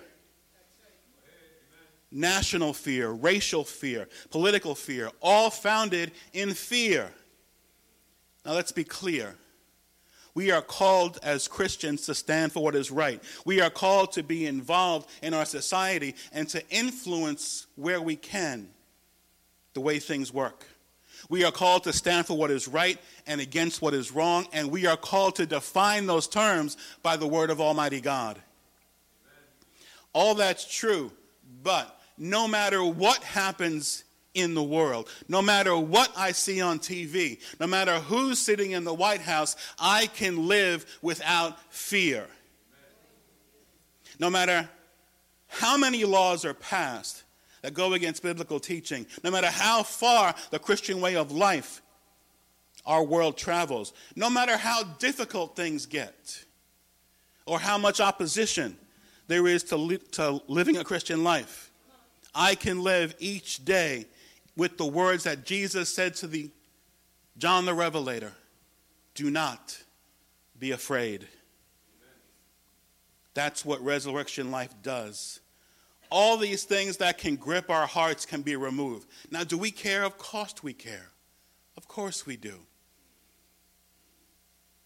national 2.12 2.74
fear 2.74 3.10
racial 3.10 3.64
fear 3.64 4.08
political 4.30 4.76
fear 4.76 5.10
all 5.22 5.50
founded 5.50 6.12
in 6.34 6.54
fear 6.54 7.12
now 8.46 8.54
let's 8.54 8.72
be 8.72 8.84
clear 8.84 9.36
we 10.34 10.52
are 10.52 10.62
called 10.62 11.20
as 11.24 11.48
Christians 11.48 12.06
to 12.06 12.16
stand 12.16 12.52
for 12.52 12.64
what 12.64 12.76
is 12.76 12.90
right. 12.90 13.22
We 13.46 13.62
are 13.62 13.70
called 13.70 14.14
to 14.14 14.24
be 14.24 14.46
involved 14.46 15.10
in 15.22 15.34
our 15.34 15.46
society 15.46 16.16
and 16.32 16.48
to 16.50 16.68
influence 16.70 17.68
where 17.76 18.02
we 18.02 18.16
can 18.16 18.70
the 19.74 19.82
way 19.82 20.00
things 20.00 20.34
work. 20.34 20.66
We 21.32 21.46
are 21.46 21.52
called 21.54 21.86
to 21.86 21.94
stand 21.94 22.26
for 22.26 22.38
what 22.38 22.52
is 22.52 22.68
right 22.68 23.00
and 23.26 23.40
against 23.40 23.82
what 23.82 23.94
is 23.94 24.12
wrong, 24.12 24.48
and 24.52 24.70
we 24.70 24.86
are 24.86 24.98
called 24.98 25.38
to 25.38 25.46
define 25.46 26.06
those 26.06 26.28
terms 26.28 26.76
by 27.04 27.16
the 27.16 27.26
word 27.26 27.50
of 27.50 27.62
Almighty 27.62 28.02
God. 28.02 28.38
All 30.12 30.36
that's 30.36 30.70
true, 30.70 31.10
but 31.64 31.98
no 32.18 32.50
matter 32.50 32.84
what 32.84 33.24
happens 33.24 34.04
in 34.34 34.56
the 34.56 34.62
world, 34.64 35.08
no 35.30 35.42
matter 35.42 35.78
what 35.78 36.12
I 36.18 36.34
see 36.34 36.60
on 36.60 36.80
TV, 36.80 37.40
no 37.62 37.66
matter 37.68 38.02
who's 38.02 38.38
sitting 38.38 38.72
in 38.72 38.84
the 38.84 38.94
White 38.94 39.22
House, 39.22 39.56
I 39.80 40.08
can 40.08 40.50
live 40.50 40.86
without 41.02 41.58
fear. 41.74 42.28
No 44.20 44.30
matter 44.30 44.70
how 45.48 45.78
many 45.78 46.04
laws 46.04 46.44
are 46.44 46.54
passed, 46.54 47.24
that 47.62 47.74
go 47.74 47.94
against 47.94 48.24
biblical 48.24 48.60
teaching. 48.60 49.06
No 49.24 49.32
matter 49.32 49.48
how 49.48 49.84
far 49.84 50.34
the 50.50 50.60
Christian 50.60 51.02
way 51.02 51.16
of 51.16 51.32
life 51.32 51.82
our 52.86 53.04
world 53.04 53.38
travels, 53.38 53.94
no 54.16 54.30
matter 54.30 54.58
how 54.58 54.84
difficult 54.84 55.56
things 55.56 55.86
get, 55.86 56.44
or 57.46 57.60
how 57.60 57.78
much 57.78 58.00
opposition 58.00 58.78
there 59.28 59.48
is 59.48 59.64
to, 59.66 59.78
li- 59.78 60.00
to 60.14 60.42
living 60.48 60.78
a 60.78 60.84
Christian 60.84 61.24
life, 61.24 61.72
I 62.34 62.56
can 62.56 62.82
live 62.82 63.14
each 63.20 63.64
day 63.66 64.06
with 64.56 64.78
the 64.78 64.86
words 64.86 65.26
that 65.26 65.46
Jesus 65.46 65.94
said 65.94 66.16
to 66.16 66.28
the 66.28 66.50
John 67.38 67.66
the 67.66 67.74
Revelator 67.74 68.34
do 69.16 69.30
not 69.30 69.84
be 70.58 70.72
afraid. 70.72 71.28
That's 73.34 73.64
what 73.64 73.84
resurrection 73.84 74.52
life 74.52 74.74
does 74.82 75.41
all 76.12 76.36
these 76.38 76.66
things 76.66 76.98
that 76.98 77.18
can 77.18 77.38
grip 77.38 77.70
our 77.70 77.88
hearts 77.88 78.26
can 78.26 78.42
be 78.42 78.56
removed. 78.58 79.08
Now, 79.32 79.44
do 79.44 79.58
we 79.58 79.72
care? 79.72 80.04
Of 80.04 80.18
course 80.18 80.62
we 80.62 80.74
care. 80.74 81.10
Of 81.78 81.88
course 81.88 82.26
we 82.26 82.36
do. 82.36 82.60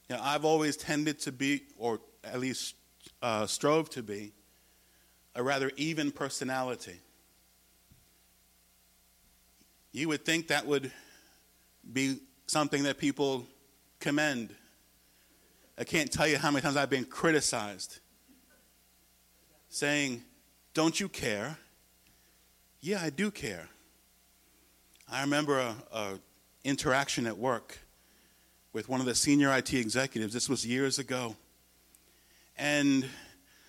You 0.07 0.15
know, 0.15 0.21
I've 0.21 0.45
always 0.45 0.77
tended 0.77 1.19
to 1.21 1.31
be, 1.31 1.63
or 1.77 1.99
at 2.23 2.39
least 2.39 2.75
uh, 3.23 3.47
strove 3.47 3.89
to 3.91 4.03
be, 4.03 4.33
a 5.33 5.41
rather 5.41 5.71
even 5.77 6.11
personality. 6.11 6.99
You 9.91 10.07
would 10.09 10.23
think 10.23 10.49
that 10.49 10.67
would 10.67 10.91
be 11.91 12.19
something 12.45 12.83
that 12.83 12.99
people 12.99 13.47
commend. 13.99 14.53
I 15.77 15.85
can't 15.85 16.11
tell 16.11 16.27
you 16.27 16.37
how 16.37 16.51
many 16.51 16.61
times 16.61 16.77
I've 16.77 16.89
been 16.89 17.05
criticized 17.05 17.99
saying, 19.69 20.23
don't 20.75 20.99
you 20.99 21.07
care? 21.07 21.57
Yeah, 22.81 23.01
I 23.01 23.09
do 23.09 23.31
care. 23.31 23.69
I 25.09 25.21
remember 25.21 25.73
a, 25.91 26.19
interaction 26.65 27.25
at 27.27 27.37
work 27.37 27.79
with 28.73 28.89
one 28.89 28.99
of 28.99 29.05
the 29.05 29.15
senior 29.15 29.55
IT 29.55 29.73
executives. 29.73 30.33
This 30.33 30.49
was 30.49 30.65
years 30.65 30.99
ago. 30.99 31.35
And 32.57 33.07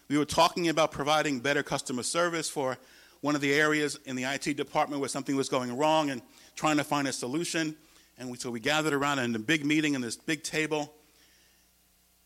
we 0.08 0.18
were 0.18 0.24
talking 0.24 0.68
about 0.68 0.90
providing 0.90 1.38
better 1.38 1.62
customer 1.62 2.02
service 2.02 2.50
for 2.50 2.76
one 3.20 3.34
of 3.34 3.40
the 3.40 3.54
areas 3.54 3.98
in 4.06 4.16
the 4.16 4.24
IT 4.24 4.56
department 4.56 5.00
where 5.00 5.08
something 5.08 5.36
was 5.36 5.48
going 5.48 5.76
wrong 5.76 6.10
and 6.10 6.22
trying 6.56 6.78
to 6.78 6.84
find 6.84 7.06
a 7.06 7.12
solution. 7.12 7.76
And 8.18 8.30
we, 8.30 8.36
so 8.36 8.50
we 8.50 8.58
gathered 8.58 8.94
around 8.94 9.20
in 9.20 9.34
a 9.36 9.38
big 9.38 9.64
meeting 9.64 9.94
in 9.94 10.00
this 10.00 10.16
big 10.16 10.42
table. 10.42 10.92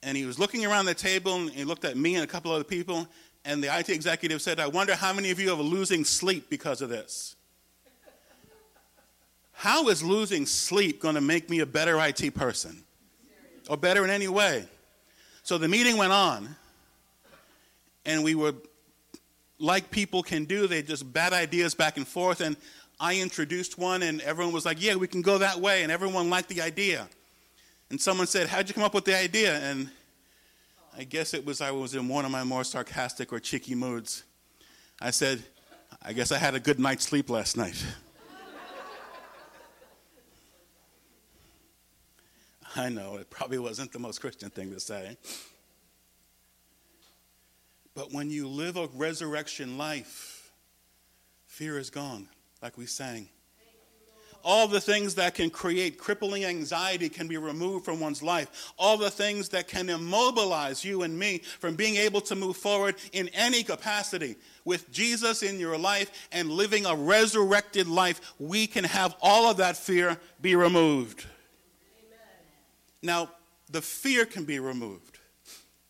And 0.03 0.17
he 0.17 0.25
was 0.25 0.39
looking 0.39 0.65
around 0.65 0.87
the 0.87 0.95
table 0.95 1.35
and 1.35 1.51
he 1.51 1.65
looked 1.65 1.85
at 1.85 1.99
me 1.99 2.15
and 2.15 2.25
a 2.25 2.27
couple 2.27 2.51
other 2.51 2.65
people 2.65 3.07
and 3.45 3.63
the 3.63 3.77
IT 3.77 3.89
executive 3.89 4.43
said, 4.43 4.61
I 4.61 4.67
wonder 4.67 4.95
how 4.95 5.13
many 5.13 5.31
of 5.31 5.41
you 5.41 5.53
are 5.53 5.57
losing 5.57 6.05
sleep 6.05 6.51
because 6.51 6.83
of 6.83 6.89
this. 6.89 7.37
How 9.53 9.89
is 9.89 10.03
losing 10.03 10.47
sleep 10.47 11.01
going 11.03 11.17
to 11.17 11.21
make 11.21 11.51
me 11.51 11.61
a 11.61 11.67
better 11.67 11.99
IT 12.01 12.35
person? 12.35 12.83
Or 13.69 13.77
better 13.77 14.05
in 14.05 14.11
any 14.11 14.29
way? 14.29 14.67
So 15.43 15.59
the 15.59 15.69
meeting 15.69 15.97
went 15.97 16.13
on, 16.13 16.57
and 18.07 18.25
we 18.25 18.35
were, 18.35 18.55
like 19.59 19.91
people 19.91 20.23
can 20.23 20.45
do, 20.45 20.67
they 20.67 20.83
just 20.83 21.11
bat 21.13 21.33
ideas 21.33 21.75
back 21.75 21.97
and 21.97 22.09
forth. 22.09 22.41
And 22.41 22.57
I 22.99 23.21
introduced 23.21 23.79
one, 23.79 24.03
and 24.03 24.21
everyone 24.23 24.53
was 24.53 24.65
like, 24.65 24.83
Yeah, 24.83 24.95
we 24.97 25.07
can 25.07 25.23
go 25.23 25.39
that 25.39 25.61
way. 25.61 25.83
And 25.83 25.93
everyone 25.93 26.31
liked 26.31 26.49
the 26.49 26.63
idea. 26.63 27.09
And 27.91 28.01
someone 28.01 28.27
said, 28.27 28.49
How'd 28.49 28.69
you 28.69 28.75
come 28.75 28.85
up 28.85 28.95
with 28.95 29.05
the 29.05 29.17
idea? 29.17 29.59
And 29.59 29.91
I 31.01 31.05
guess 31.05 31.33
it 31.33 31.47
was 31.47 31.63
I 31.63 31.71
was 31.71 31.95
in 31.95 32.09
one 32.09 32.27
of 32.27 32.31
my 32.31 32.45
more 32.45 32.63
sarcastic 32.63 33.33
or 33.33 33.41
cheeky 33.41 33.75
moods. 33.75 34.23
I 35.01 35.13
said, 35.13 35.43
I 36.03 36.13
guess 36.13 36.31
I 36.31 36.37
had 36.37 36.55
a 36.55 36.61
good 36.61 36.79
night's 36.79 37.05
sleep 37.05 37.31
last 37.31 37.57
night. 37.57 37.83
I 42.77 42.91
know, 42.91 43.17
it 43.17 43.31
probably 43.31 43.59
wasn't 43.59 43.93
the 43.93 43.99
most 43.99 44.21
Christian 44.21 44.51
thing 44.51 44.73
to 44.73 44.81
say. 44.81 45.17
But 47.95 48.13
when 48.13 48.29
you 48.29 48.47
live 48.47 48.77
a 48.77 48.87
resurrection 48.89 49.79
life, 49.79 50.53
fear 51.47 51.79
is 51.79 51.89
gone, 51.89 52.29
like 52.61 52.77
we 52.77 52.85
sang. 52.85 53.31
All 54.45 54.69
the 54.69 54.81
things 54.81 55.15
that 55.17 55.35
can 55.35 55.51
create 55.51 55.99
crippling 55.99 56.45
anxiety 56.45 57.09
can 57.09 57.29
be 57.29 57.37
removed 57.37 57.85
from 57.85 58.01
one's 58.01 58.23
life. 58.23 58.73
All 58.79 58.97
the 58.97 59.11
things 59.11 59.49
that 59.51 59.69
can 59.69 59.89
immobilize 59.89 60.85
you 60.85 61.03
and 61.03 61.19
me 61.19 61.39
from 61.39 61.75
being 61.75 61.97
able 61.97 62.21
to 62.23 62.35
move 62.35 62.57
forward 62.57 62.97
in 63.13 63.29
any 63.29 63.63
capacity. 63.63 64.37
With 64.65 64.91
Jesus 64.91 65.43
in 65.43 65.59
your 65.59 65.79
life 65.79 66.29
and 66.33 66.51
living 66.51 66.87
a 66.87 66.95
resurrected 66.95 67.89
life, 67.89 68.35
we 68.39 68.67
can 68.67 68.85
have 68.85 69.17
all 69.21 69.51
of 69.51 69.57
that 69.59 69.77
fear 69.77 70.19
be 70.41 70.55
removed. 70.57 71.27
Amen. 71.99 72.19
Now, 73.03 73.31
the 73.71 73.83
fear 73.83 74.25
can 74.27 74.45
be 74.45 74.59
removed, 74.59 75.19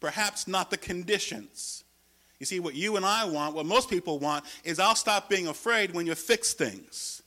perhaps 0.01 0.47
not 0.47 0.71
the 0.71 0.77
conditions. 0.77 1.85
You 2.39 2.47
see, 2.47 2.59
what 2.59 2.75
you 2.75 2.97
and 2.97 3.05
I 3.05 3.27
want, 3.27 3.55
what 3.55 3.67
most 3.67 3.91
people 3.91 4.19
want, 4.19 4.45
is 4.65 4.79
I'll 4.79 4.95
stop 4.95 5.29
being 5.29 5.47
afraid 5.47 5.93
when 5.93 6.07
you 6.07 6.15
fix 6.15 6.55
things. 6.55 7.20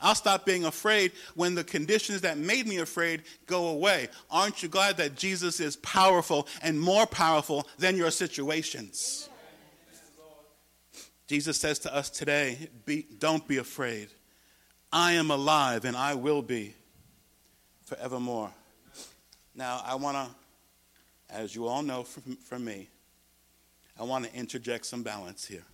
I'll 0.00 0.14
stop 0.14 0.44
being 0.44 0.64
afraid 0.64 1.12
when 1.34 1.54
the 1.54 1.64
conditions 1.64 2.22
that 2.22 2.38
made 2.38 2.66
me 2.66 2.78
afraid 2.78 3.22
go 3.46 3.68
away. 3.68 4.08
Aren't 4.30 4.62
you 4.62 4.68
glad 4.68 4.96
that 4.98 5.14
Jesus 5.14 5.60
is 5.60 5.76
powerful 5.76 6.46
and 6.62 6.78
more 6.78 7.06
powerful 7.06 7.66
than 7.78 7.96
your 7.96 8.10
situations? 8.10 9.28
Jesus 11.26 11.58
says 11.58 11.78
to 11.80 11.94
us 11.94 12.10
today, 12.10 12.68
be, 12.84 13.06
Don't 13.18 13.46
be 13.48 13.56
afraid. 13.56 14.08
I 14.92 15.12
am 15.12 15.30
alive 15.30 15.84
and 15.84 15.96
I 15.96 16.14
will 16.14 16.42
be 16.42 16.74
forevermore. 17.84 18.50
Now, 19.54 19.82
I 19.84 19.94
want 19.94 20.16
to, 20.16 21.34
as 21.34 21.54
you 21.54 21.66
all 21.66 21.82
know 21.82 22.02
from, 22.02 22.36
from 22.36 22.64
me, 22.64 22.88
I 23.98 24.02
want 24.02 24.24
to 24.24 24.34
interject 24.34 24.86
some 24.86 25.02
balance 25.02 25.46
here. 25.46 25.64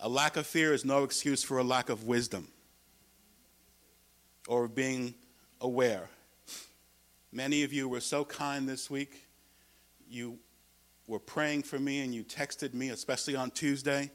A 0.00 0.08
lack 0.08 0.36
of 0.36 0.46
fear 0.46 0.74
is 0.74 0.84
no 0.84 1.04
excuse 1.04 1.42
for 1.42 1.58
a 1.58 1.64
lack 1.64 1.88
of 1.88 2.04
wisdom 2.04 2.48
or 4.48 4.68
being 4.68 5.14
aware. 5.60 6.08
Many 7.32 7.64
of 7.64 7.72
you 7.72 7.88
were 7.88 8.00
so 8.00 8.24
kind 8.24 8.68
this 8.68 8.90
week. 8.90 9.26
You 10.08 10.38
were 11.06 11.18
praying 11.18 11.62
for 11.62 11.78
me 11.78 12.00
and 12.00 12.14
you 12.14 12.24
texted 12.24 12.74
me, 12.74 12.90
especially 12.90 13.36
on 13.36 13.50
Tuesday 13.50 14.10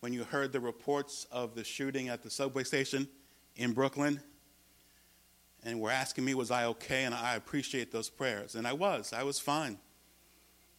when 0.00 0.12
you 0.12 0.24
heard 0.24 0.52
the 0.52 0.60
reports 0.60 1.26
of 1.30 1.54
the 1.54 1.64
shooting 1.64 2.08
at 2.08 2.22
the 2.22 2.30
subway 2.30 2.64
station 2.64 3.08
in 3.56 3.72
Brooklyn. 3.72 4.20
And 5.64 5.80
were 5.80 5.90
asking 5.90 6.24
me, 6.24 6.34
was 6.34 6.50
I 6.50 6.66
okay? 6.66 7.04
And 7.04 7.14
I 7.14 7.34
appreciate 7.34 7.90
those 7.90 8.08
prayers. 8.08 8.54
And 8.54 8.66
I 8.66 8.72
was. 8.72 9.12
I 9.12 9.24
was 9.24 9.38
fine. 9.38 9.78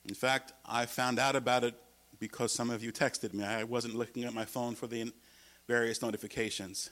In 0.05 0.15
fact, 0.15 0.53
I 0.65 0.85
found 0.85 1.19
out 1.19 1.35
about 1.35 1.63
it 1.63 1.75
because 2.19 2.53
some 2.53 2.69
of 2.69 2.83
you 2.83 2.91
texted 2.91 3.33
me. 3.33 3.43
I 3.43 3.63
wasn't 3.63 3.95
looking 3.95 4.23
at 4.23 4.33
my 4.33 4.45
phone 4.45 4.75
for 4.75 4.87
the 4.87 5.11
various 5.67 6.01
notifications. 6.01 6.89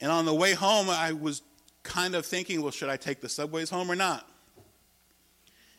And 0.00 0.10
on 0.10 0.26
the 0.26 0.34
way 0.34 0.54
home, 0.54 0.88
I 0.88 1.12
was 1.12 1.42
kind 1.82 2.14
of 2.14 2.24
thinking, 2.24 2.62
well, 2.62 2.70
should 2.70 2.88
I 2.88 2.96
take 2.96 3.20
the 3.20 3.28
subways 3.28 3.70
home 3.70 3.90
or 3.90 3.96
not? 3.96 4.28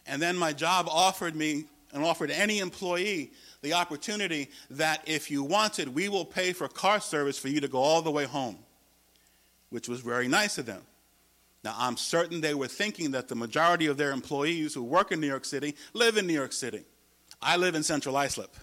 And 0.05 0.21
then 0.21 0.35
my 0.35 0.53
job 0.53 0.87
offered 0.89 1.35
me 1.35 1.65
and 1.93 2.03
offered 2.03 2.31
any 2.31 2.59
employee 2.59 3.31
the 3.61 3.73
opportunity 3.73 4.49
that 4.71 5.03
if 5.05 5.29
you 5.29 5.43
wanted, 5.43 5.93
we 5.93 6.09
will 6.09 6.25
pay 6.25 6.53
for 6.53 6.67
car 6.67 6.99
service 6.99 7.37
for 7.37 7.49
you 7.49 7.61
to 7.61 7.67
go 7.67 7.79
all 7.79 8.01
the 8.01 8.11
way 8.11 8.25
home, 8.25 8.57
which 9.69 9.89
was 9.89 10.01
very 10.01 10.27
nice 10.27 10.57
of 10.57 10.65
them. 10.65 10.81
Now, 11.63 11.75
I'm 11.77 11.97
certain 11.97 12.39
they 12.39 12.53
were 12.53 12.67
thinking 12.67 13.11
that 13.11 13.27
the 13.27 13.35
majority 13.35 13.87
of 13.87 13.97
their 13.97 14.11
employees 14.11 14.73
who 14.73 14.83
work 14.83 15.11
in 15.11 15.19
New 15.19 15.27
York 15.27 15.43
City 15.43 15.75
live 15.93 16.17
in 16.17 16.25
New 16.25 16.33
York 16.33 16.53
City. 16.53 16.83
I 17.41 17.57
live 17.57 17.75
in 17.75 17.83
Central 17.83 18.15
Islip. 18.15 18.55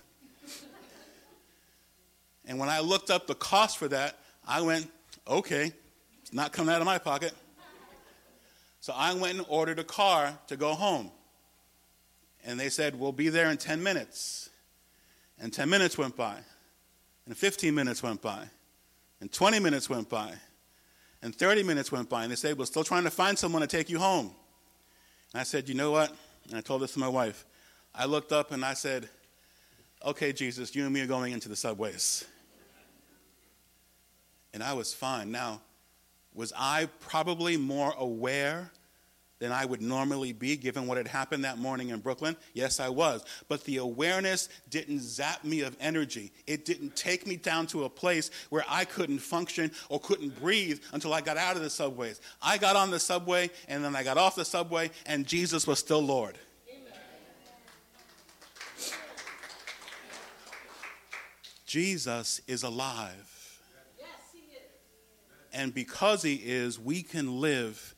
and 2.47 2.59
when 2.59 2.71
I 2.71 2.81
looked 2.81 3.11
up 3.11 3.27
the 3.27 3.35
cost 3.35 3.77
for 3.77 3.89
that, 3.89 4.19
I 4.49 4.63
went, 4.63 4.91
okay, 5.27 5.73
it's 6.23 6.33
not 6.33 6.53
coming 6.53 6.75
out 6.75 6.81
of 6.81 6.87
my 6.87 6.99
pocket. 6.99 7.33
So 8.81 8.93
I 8.97 9.15
went 9.15 9.39
and 9.39 9.47
ordered 9.49 9.79
a 9.79 9.85
car 9.85 10.39
to 10.47 10.57
go 10.57 10.75
home. 10.75 11.11
And 12.45 12.61
they 12.61 12.69
said, 12.69 12.99
we'll 12.99 13.13
be 13.13 13.29
there 13.29 13.51
in 13.51 13.57
10 13.57 13.83
minutes. 13.83 14.51
And 15.41 15.53
10 15.53 15.69
minutes 15.69 15.99
went 15.99 16.17
by. 16.17 16.37
And 17.27 17.37
15 17.37 17.75
minutes 17.75 18.03
went 18.03 18.23
by. 18.23 18.45
And 19.21 19.33
20 19.33 19.59
minutes 19.59 19.91
went 19.91 20.09
by. 20.09 20.35
And 21.23 21.35
30 21.35 21.63
minutes 21.63 21.91
went 21.91 22.09
by, 22.09 22.23
and 22.23 22.31
they 22.31 22.37
said, 22.37 22.59
We're 22.59 22.67
still 22.67 22.85
trying 22.85 23.05
to 23.05 23.11
find 23.11 23.39
someone 23.39 23.63
to 23.63 23.67
take 23.67 23.91
you 23.91 23.99
home. 23.99 24.31
And 25.33 25.41
I 25.41 25.43
said, 25.43 25.69
You 25.69 25.75
know 25.75 25.91
what? 25.91 26.15
And 26.49 26.57
I 26.57 26.61
told 26.61 26.83
this 26.83 26.93
to 26.93 26.99
my 26.99 27.09
wife. 27.09 27.45
I 27.95 28.05
looked 28.05 28.33
up 28.33 28.53
and 28.53 28.65
I 28.65 28.75
said, 28.75 29.09
Okay, 30.05 30.33
Jesus, 30.33 30.75
you 30.77 30.85
and 30.85 30.93
me 30.93 31.01
are 31.01 31.07
going 31.07 31.33
into 31.33 31.49
the 31.49 31.57
subways. 31.57 32.25
And 34.57 34.65
I 34.65 34.73
was 34.73 34.95
fine. 34.95 35.31
Now, 35.31 35.61
was 36.33 36.51
I 36.57 36.89
probably 36.99 37.59
more 37.59 37.95
aware 37.99 38.71
than 39.39 39.53
I 39.53 39.67
would 39.67 39.83
normally 39.83 40.33
be 40.33 40.57
given 40.57 40.87
what 40.87 40.97
had 40.97 41.07
happened 41.07 41.45
that 41.45 41.59
morning 41.59 41.91
in 41.91 42.01
Brooklyn? 42.01 42.39
Yes, 42.55 42.81
I 42.81 42.89
was. 42.89 43.23
But 43.49 43.63
the 43.65 43.77
awareness 43.77 44.49
didn't 44.71 45.01
zap 45.01 45.45
me 45.45 45.61
of 45.61 45.77
energy. 45.79 46.33
It 46.47 46.65
didn't 46.65 46.97
take 46.97 47.27
me 47.27 47.37
down 47.37 47.67
to 47.67 47.85
a 47.85 47.91
place 47.91 48.31
where 48.49 48.65
I 48.67 48.87
couldn't 48.87 49.19
function 49.19 49.71
or 49.91 50.01
couldn't 50.01 50.41
breathe 50.41 50.81
until 50.95 51.13
I 51.13 51.21
got 51.21 51.37
out 51.37 51.57
of 51.57 51.63
the 51.63 51.69
subways. 51.69 52.23
I 52.41 52.57
got 52.57 52.77
on 52.77 52.91
the 52.91 52.99
subway 52.99 53.51
and 53.69 53.85
then 53.85 53.95
I 53.95 54.03
got 54.05 54.17
off 54.17 54.37
the 54.37 54.45
subway 54.47 54.91
and 55.05 55.27
Jesus 55.27 55.67
was 55.67 55.79
still 55.79 56.01
Lord. 56.01 56.39
Jesus 61.67 62.41
is 62.49 62.63
alive. 62.63 63.36
And 65.57 65.73
because 65.73 66.23
he 66.23 66.35
is, 66.35 66.79
we 66.79 67.03
can 67.03 67.41
live 67.41 67.95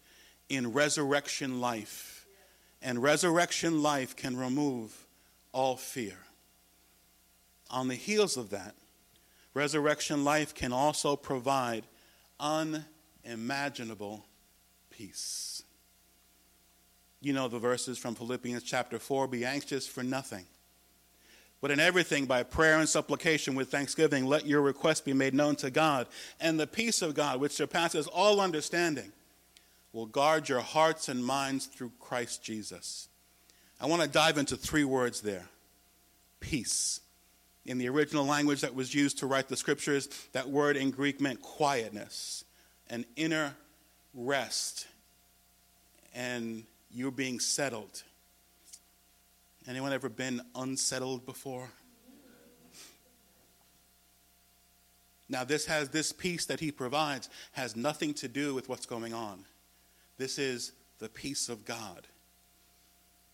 in 0.48 0.72
resurrection 0.72 1.60
life. 1.60 2.24
And 2.80 3.02
resurrection 3.02 3.82
life 3.82 4.14
can 4.14 4.36
remove 4.36 5.08
all 5.50 5.76
fear. 5.76 6.16
On 7.68 7.88
the 7.88 7.96
heels 7.96 8.36
of 8.36 8.50
that, 8.50 8.76
resurrection 9.54 10.22
life 10.22 10.54
can 10.54 10.72
also 10.72 11.16
provide 11.16 11.82
unimaginable 12.38 14.24
peace. 14.90 15.64
You 17.20 17.32
know 17.32 17.48
the 17.48 17.58
verses 17.58 17.98
from 17.98 18.14
Philippians 18.14 18.62
chapter 18.62 19.00
4 19.00 19.26
be 19.26 19.44
anxious 19.44 19.84
for 19.84 20.04
nothing. 20.04 20.46
But 21.60 21.72
in 21.72 21.80
everything, 21.80 22.26
by 22.26 22.44
prayer 22.44 22.78
and 22.78 22.88
supplication 22.88 23.54
with 23.54 23.70
thanksgiving, 23.70 24.26
let 24.26 24.46
your 24.46 24.62
requests 24.62 25.00
be 25.00 25.12
made 25.12 25.34
known 25.34 25.56
to 25.56 25.70
God. 25.70 26.06
And 26.40 26.58
the 26.58 26.66
peace 26.66 27.02
of 27.02 27.14
God, 27.14 27.40
which 27.40 27.52
surpasses 27.52 28.06
all 28.06 28.40
understanding, 28.40 29.12
will 29.92 30.06
guard 30.06 30.48
your 30.48 30.60
hearts 30.60 31.08
and 31.08 31.24
minds 31.24 31.66
through 31.66 31.92
Christ 31.98 32.44
Jesus. 32.44 33.08
I 33.80 33.86
want 33.86 34.02
to 34.02 34.08
dive 34.08 34.38
into 34.38 34.56
three 34.56 34.84
words 34.84 35.20
there 35.20 35.48
peace. 36.40 37.00
In 37.66 37.76
the 37.78 37.88
original 37.88 38.24
language 38.24 38.62
that 38.62 38.74
was 38.74 38.94
used 38.94 39.18
to 39.18 39.26
write 39.26 39.48
the 39.48 39.56
scriptures, 39.56 40.08
that 40.32 40.48
word 40.48 40.76
in 40.76 40.90
Greek 40.90 41.20
meant 41.20 41.42
quietness, 41.42 42.44
an 42.88 43.04
inner 43.16 43.54
rest, 44.14 44.86
and 46.14 46.64
you're 46.90 47.10
being 47.10 47.40
settled. 47.40 48.04
Anyone 49.68 49.92
ever 49.92 50.08
been 50.08 50.40
unsettled 50.54 51.26
before? 51.26 51.68
Now, 55.28 55.44
this 55.44 55.66
has 55.66 55.90
this 55.90 56.10
peace 56.10 56.46
that 56.46 56.58
he 56.58 56.72
provides 56.72 57.28
has 57.52 57.76
nothing 57.76 58.14
to 58.14 58.28
do 58.28 58.54
with 58.54 58.70
what's 58.70 58.86
going 58.86 59.12
on. 59.12 59.44
This 60.16 60.38
is 60.38 60.72
the 61.00 61.10
peace 61.10 61.50
of 61.50 61.66
God. 61.66 62.06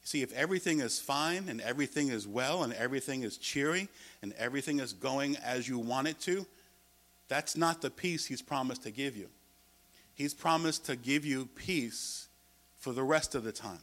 See, 0.03 0.23
if 0.23 0.33
everything 0.33 0.81
is 0.81 0.99
fine 0.99 1.49
and 1.49 1.61
everything 1.61 2.09
is 2.09 2.27
well 2.27 2.65
and 2.65 2.73
everything 2.73 3.23
is 3.23 3.39
cheery 3.39 3.89
and 4.21 4.33
everything 4.33 4.81
is 4.81 4.93
going 4.93 5.37
as 5.37 5.69
you 5.69 5.79
want 5.79 6.09
it 6.09 6.19
to, 6.23 6.45
that's 7.29 7.57
not 7.57 7.81
the 7.81 7.91
peace 7.91 8.27
He's 8.27 8.43
promised 8.43 8.83
to 8.83 8.91
give 8.91 9.17
you. 9.17 9.29
He's 10.15 10.35
promised 10.35 10.85
to 10.87 10.97
give 10.97 11.25
you 11.25 11.47
peace 11.55 12.27
for 12.77 12.93
the 12.93 13.05
rest 13.05 13.37
of 13.37 13.45
the 13.45 13.53
time 13.53 13.81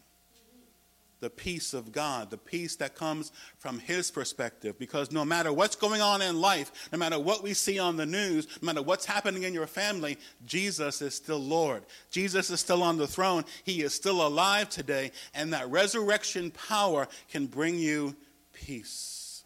the 1.22 1.30
peace 1.30 1.74
of 1.74 1.92
God, 1.92 2.30
the 2.30 2.38
peace 2.38 2.76
that 2.78 2.96
comes 2.96 3.32
from 3.60 3.80
His 3.80 4.12
perspective. 4.12 4.78
Because 4.78 5.12
no 5.12 5.24
matter 5.24 5.54
what's 5.54 5.76
going 5.76 6.02
on 6.02 6.22
in 6.22 6.42
life, 6.42 6.90
no 6.92 6.98
matter 6.98 7.20
what 7.20 7.44
we 7.44 7.54
see 7.54 7.80
on 7.80 7.96
the 7.96 8.06
news, 8.06 8.48
no 8.62 8.66
matter 8.66 8.82
what's 8.82 9.06
happening 9.06 9.44
in 9.44 9.54
your 9.54 9.68
family, 9.68 10.18
Jesus 10.46 11.02
is 11.02 11.16
still 11.16 11.40
Lord. 11.40 11.84
Jesus 12.10 12.50
is 12.50 12.60
still 12.60 12.84
on 12.84 12.98
the 12.98 13.08
throne. 13.08 13.46
He 13.64 13.84
is 13.84 13.94
still 13.94 14.26
alive 14.26 14.70
today, 14.70 15.12
and 15.34 15.54
that 15.54 15.70
resurrection 15.70 16.52
power 16.52 17.08
can 17.30 17.46
bring 17.46 17.76
you 17.76 18.16
peace. 18.52 19.44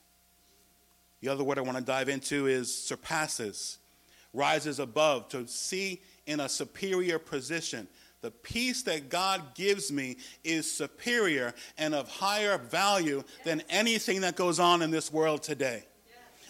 The 1.21 1.29
other 1.29 1.43
word 1.43 1.57
I 1.57 1.61
want 1.61 1.77
to 1.77 1.83
dive 1.83 2.07
into 2.07 2.47
is 2.47 2.73
surpasses, 2.73 3.79
rises 4.33 4.79
above, 4.79 5.27
to 5.29 5.47
see 5.47 6.01
in 6.25 6.39
a 6.39 6.49
superior 6.49 7.19
position 7.19 7.87
the 8.25 8.31
peace 8.31 8.81
that 8.81 9.09
God 9.09 9.53
gives 9.53 9.91
me 9.91 10.17
is 10.43 10.71
superior 10.71 11.53
and 11.77 11.93
of 11.93 12.09
higher 12.09 12.57
value 12.57 13.23
than 13.43 13.61
anything 13.69 14.21
that 14.21 14.35
goes 14.35 14.59
on 14.59 14.81
in 14.81 14.89
this 14.89 15.13
world 15.13 15.43
today. 15.43 15.85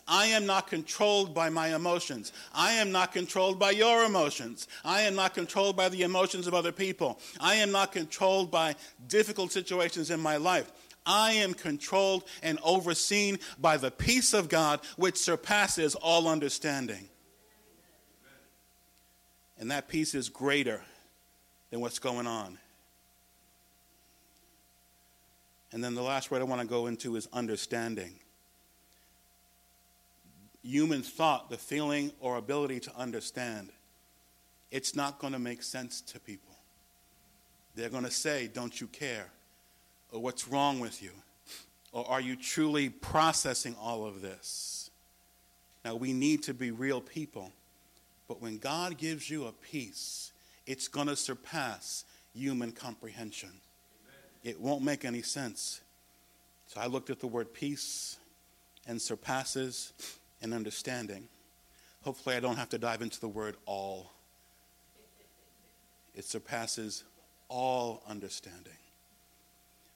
I 0.07 0.27
am 0.27 0.45
not 0.45 0.67
controlled 0.67 1.35
by 1.35 1.49
my 1.49 1.75
emotions. 1.75 2.31
I 2.53 2.73
am 2.73 2.93
not 2.93 3.11
controlled 3.11 3.59
by 3.59 3.71
your 3.71 4.05
emotions. 4.05 4.69
I 4.85 5.01
am 5.01 5.15
not 5.15 5.33
controlled 5.33 5.75
by 5.75 5.89
the 5.89 6.03
emotions 6.03 6.47
of 6.47 6.53
other 6.53 6.71
people. 6.71 7.19
I 7.41 7.55
am 7.55 7.73
not 7.73 7.91
controlled 7.91 8.51
by 8.51 8.75
difficult 9.09 9.51
situations 9.51 10.11
in 10.11 10.21
my 10.21 10.37
life. 10.37 10.71
I 11.05 11.33
am 11.33 11.53
controlled 11.53 12.23
and 12.41 12.57
overseen 12.63 13.37
by 13.59 13.75
the 13.75 13.91
peace 13.91 14.33
of 14.33 14.47
God, 14.47 14.79
which 14.95 15.17
surpasses 15.17 15.95
all 15.95 16.29
understanding. 16.29 17.09
And 19.59 19.71
that 19.71 19.89
peace 19.89 20.15
is 20.15 20.29
greater 20.29 20.81
than 21.71 21.81
what's 21.81 21.99
going 21.99 22.27
on. 22.27 22.57
And 25.71 25.83
then 25.83 25.95
the 25.95 26.01
last 26.01 26.31
word 26.31 26.41
I 26.41 26.45
want 26.45 26.61
to 26.61 26.67
go 26.67 26.87
into 26.87 27.15
is 27.15 27.27
understanding. 27.33 28.15
Human 30.63 31.01
thought, 31.01 31.49
the 31.49 31.57
feeling 31.57 32.11
or 32.19 32.37
ability 32.37 32.79
to 32.81 32.95
understand, 32.95 33.69
it's 34.71 34.95
not 34.95 35.19
going 35.19 35.33
to 35.33 35.39
make 35.39 35.61
sense 35.61 36.01
to 36.01 36.19
people. 36.19 36.55
They're 37.75 37.89
going 37.89 38.05
to 38.05 38.11
say, 38.11 38.47
Don't 38.47 38.79
you 38.79 38.87
care? 38.87 39.27
Or 40.11 40.21
what's 40.21 40.47
wrong 40.47 40.79
with 40.79 41.03
you? 41.03 41.11
Or 41.91 42.09
are 42.09 42.21
you 42.21 42.35
truly 42.35 42.89
processing 42.89 43.75
all 43.79 44.05
of 44.05 44.21
this? 44.21 44.89
Now, 45.83 45.95
we 45.95 46.13
need 46.13 46.43
to 46.43 46.53
be 46.53 46.71
real 46.71 47.01
people. 47.01 47.51
But 48.27 48.41
when 48.41 48.57
God 48.57 48.97
gives 48.97 49.29
you 49.29 49.45
a 49.45 49.51
peace, 49.51 50.31
it's 50.65 50.87
going 50.87 51.07
to 51.07 51.15
surpass 51.15 52.05
human 52.33 52.71
comprehension. 52.71 53.51
It 54.43 54.59
won't 54.59 54.83
make 54.83 55.05
any 55.05 55.21
sense. 55.21 55.81
So 56.67 56.79
I 56.79 56.87
looked 56.87 57.09
at 57.09 57.19
the 57.19 57.27
word 57.27 57.53
peace 57.53 58.17
and 58.87 59.01
surpasses 59.01 59.93
and 60.41 60.53
understanding. 60.53 61.27
Hopefully, 62.03 62.35
I 62.35 62.39
don't 62.39 62.57
have 62.57 62.69
to 62.69 62.77
dive 62.77 63.01
into 63.01 63.19
the 63.19 63.27
word 63.27 63.55
all. 63.65 64.11
It 66.13 66.25
surpasses 66.25 67.03
all 67.49 68.03
understanding. 68.07 68.77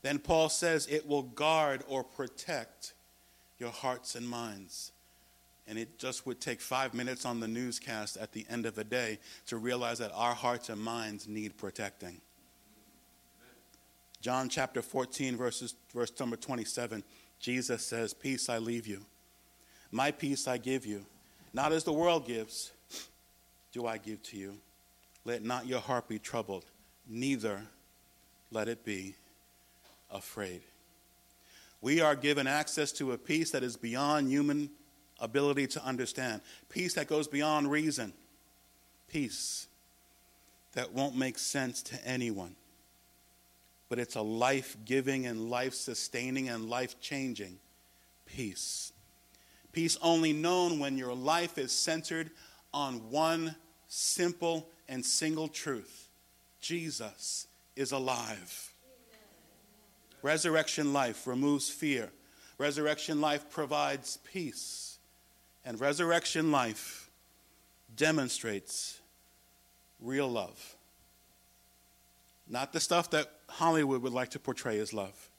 Then 0.02 0.20
Paul 0.20 0.50
says 0.50 0.88
it 0.88 1.08
will 1.08 1.24
guard 1.24 1.84
or 1.88 2.04
protect 2.04 2.94
your 3.58 3.72
hearts 3.72 4.16
and 4.16 4.28
minds. 4.28 4.92
And 5.70 5.78
it 5.78 6.00
just 6.00 6.26
would 6.26 6.42
take 6.42 6.60
five 6.62 6.96
minutes 6.96 7.26
on 7.26 7.40
the 7.40 7.48
newscast 7.48 8.18
at 8.18 8.32
the 8.32 8.44
end 8.50 8.66
of 8.66 8.74
the 8.74 8.84
day 8.84 9.20
to 9.46 9.58
realize 9.58 10.00
that 10.00 10.12
our 10.16 10.34
hearts 10.34 10.70
and 10.70 10.82
minds 10.82 11.28
need 11.28 11.58
protecting. 11.58 12.20
John 14.20 14.50
chapter 14.50 14.82
14, 14.82 15.38
verses, 15.38 15.76
verse 15.94 16.12
number 16.20 16.36
27, 16.36 17.04
Jesus 17.40 17.86
says, 17.86 18.16
Peace 18.16 18.50
I 18.50 18.58
leave 18.58 18.88
you. 18.88 19.06
My 19.92 20.10
peace 20.10 20.48
I 20.48 20.58
give 20.58 20.88
you. 20.88 21.06
Not 21.54 21.72
as 21.72 21.84
the 21.84 21.94
world 21.94 22.26
gives, 22.26 22.72
do 23.72 23.86
I 23.86 23.98
give 23.98 24.22
to 24.24 24.38
you. 24.38 24.58
Let 25.24 25.44
not 25.44 25.68
your 25.68 25.80
heart 25.80 26.08
be 26.08 26.18
troubled, 26.18 26.66
neither 27.08 27.62
let 28.52 28.68
it 28.68 28.84
be 28.84 29.16
afraid. 30.12 30.62
We 31.82 32.02
are 32.02 32.16
given 32.16 32.48
access 32.48 32.92
to 32.94 33.14
a 33.14 33.18
peace 33.18 33.52
that 33.52 33.64
is 33.64 33.78
beyond 33.78 34.30
human 34.30 34.70
ability 35.22 35.68
to 35.68 35.86
understand, 35.86 36.42
peace 36.70 36.94
that 36.96 37.08
goes 37.08 37.28
beyond 37.28 37.70
reason, 37.70 38.14
peace 39.08 39.68
that 40.74 40.94
won't 40.94 41.16
make 41.16 41.38
sense 41.38 41.82
to 41.84 42.08
anyone. 42.08 42.56
But 43.90 44.00
it's 44.00 44.16
a 44.16 44.22
life 44.22 44.78
giving 44.86 45.26
and 45.26 45.50
life 45.50 45.74
sustaining 45.74 46.50
and 46.50 46.70
life 46.70 47.00
changing 47.02 47.58
peace. 48.26 48.94
Peace 49.72 49.98
only 50.02 50.34
known 50.34 50.80
when 50.80 50.98
your 50.98 51.14
life 51.14 51.58
is 51.58 51.72
centered 51.72 52.30
on 52.74 53.10
one 53.10 53.56
simple 53.88 54.68
and 54.88 55.06
single 55.06 55.48
truth 55.48 56.08
Jesus 56.62 57.48
is 57.76 57.92
alive. 57.92 58.74
Resurrection 60.22 60.92
life 60.92 61.26
removes 61.28 61.70
fear. 61.70 62.10
Resurrection 62.58 63.22
life 63.22 63.50
provides 63.50 64.18
peace. 64.34 64.89
And 65.66 65.80
resurrection 65.80 66.52
life 66.52 67.10
demonstrates 67.96 69.00
real 70.02 70.28
love. 70.28 70.76
Not 72.48 72.74
the 72.74 72.80
stuff 72.80 73.12
that 73.12 73.32
Hollywood 73.48 74.02
would 74.02 74.14
like 74.14 74.30
to 74.30 74.40
portray 74.40 74.80
as 74.80 74.94
love, 74.94 75.30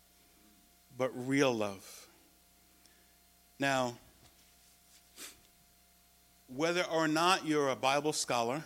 but 0.97 1.11
real 1.15 1.53
love. 1.53 2.07
Now, 3.59 3.95
whether 6.55 6.85
or 6.85 7.09
not 7.09 7.47
you're 7.47 7.69
a 7.69 7.77
Bible 7.77 8.13
scholar, 8.13 8.63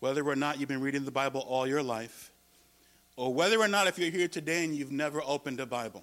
whether 0.00 0.26
or 0.26 0.36
not 0.36 0.58
you've 0.58 0.68
been 0.68 0.80
reading 0.80 1.04
the 1.04 1.10
Bible 1.10 1.44
all 1.46 1.66
your 1.66 1.82
life, 1.82 2.30
or 3.16 3.32
whether 3.32 3.58
or 3.58 3.68
not 3.68 3.86
if 3.86 3.98
you're 3.98 4.10
here 4.10 4.28
today 4.28 4.64
and 4.64 4.74
you've 4.74 4.92
never 4.92 5.22
opened 5.22 5.60
a 5.60 5.66
Bible, 5.66 6.02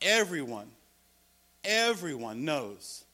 everyone, 0.00 0.70
everyone 1.66 2.44
knows 2.44 3.04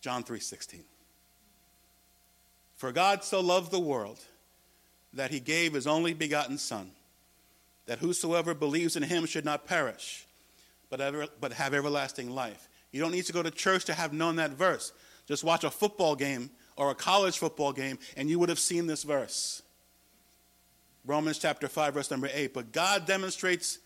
John 0.00 0.24
3:16. 0.24 0.84
For 2.76 2.92
God 2.92 3.24
so 3.24 3.40
loved 3.40 3.70
the 3.70 3.80
world 3.80 4.20
that 5.12 5.30
he 5.30 5.40
gave 5.40 5.72
his 5.72 5.86
only 5.86 6.12
begotten 6.12 6.58
son 6.58 6.92
that 7.86 8.00
whosoever 8.00 8.54
believes 8.54 8.96
in 8.96 9.02
him 9.02 9.26
should 9.26 9.44
not 9.44 9.66
perish 9.66 10.26
but, 10.90 11.00
ever, 11.00 11.26
but 11.40 11.52
have 11.54 11.74
everlasting 11.74 12.30
life. 12.30 12.68
You 12.92 13.00
don't 13.00 13.12
need 13.12 13.24
to 13.26 13.32
go 13.32 13.42
to 13.42 13.50
church 13.50 13.84
to 13.86 13.94
have 13.94 14.12
known 14.12 14.36
that 14.36 14.52
verse. 14.52 14.92
Just 15.26 15.42
watch 15.42 15.64
a 15.64 15.70
football 15.70 16.14
game 16.16 16.50
or 16.76 16.90
a 16.90 16.94
college 16.94 17.38
football 17.38 17.72
game 17.72 17.98
and 18.16 18.28
you 18.28 18.38
would 18.38 18.48
have 18.48 18.58
seen 18.58 18.86
this 18.86 19.02
verse. 19.02 19.62
Romans 21.04 21.38
chapter 21.38 21.68
5, 21.68 21.94
verse 21.94 22.10
number 22.10 22.28
8. 22.32 22.52
But 22.52 22.72
God 22.72 23.06
demonstrates 23.06 23.78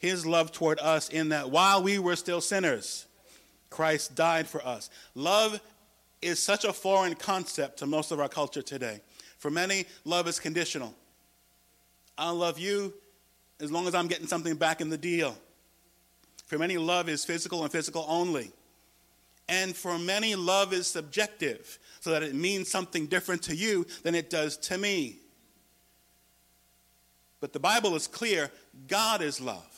his 0.00 0.26
love 0.26 0.50
toward 0.50 0.80
us 0.80 1.08
in 1.08 1.28
that 1.28 1.50
while 1.50 1.82
we 1.82 2.00
were 2.00 2.16
still 2.16 2.40
sinners, 2.40 3.06
Christ 3.68 4.16
died 4.16 4.48
for 4.48 4.66
us. 4.66 4.90
Love 5.14 5.60
is 6.20 6.42
such 6.42 6.64
a 6.64 6.72
foreign 6.72 7.14
concept 7.14 7.78
to 7.78 7.86
most 7.86 8.10
of 8.10 8.18
our 8.18 8.28
culture 8.28 8.62
today. 8.62 9.00
For 9.38 9.50
many, 9.50 9.84
love 10.04 10.26
is 10.26 10.40
conditional. 10.40 10.94
I'll 12.18 12.34
love 12.34 12.58
you 12.58 12.92
as 13.60 13.70
long 13.70 13.86
as 13.86 13.94
I'm 13.94 14.08
getting 14.08 14.26
something 14.26 14.56
back 14.56 14.80
in 14.80 14.90
the 14.90 14.98
deal. 14.98 15.36
For 16.46 16.58
many, 16.58 16.78
love 16.78 17.08
is 17.08 17.24
physical 17.24 17.62
and 17.62 17.70
physical 17.70 18.04
only. 18.08 18.50
And 19.48 19.76
for 19.76 19.98
many, 19.98 20.34
love 20.34 20.72
is 20.72 20.86
subjective, 20.86 21.78
so 22.00 22.10
that 22.10 22.22
it 22.22 22.34
means 22.34 22.70
something 22.70 23.06
different 23.06 23.42
to 23.44 23.54
you 23.54 23.86
than 24.02 24.14
it 24.14 24.30
does 24.30 24.56
to 24.58 24.78
me. 24.78 25.16
But 27.40 27.52
the 27.52 27.60
Bible 27.60 27.94
is 27.96 28.06
clear 28.06 28.50
God 28.88 29.22
is 29.22 29.40
love, 29.40 29.69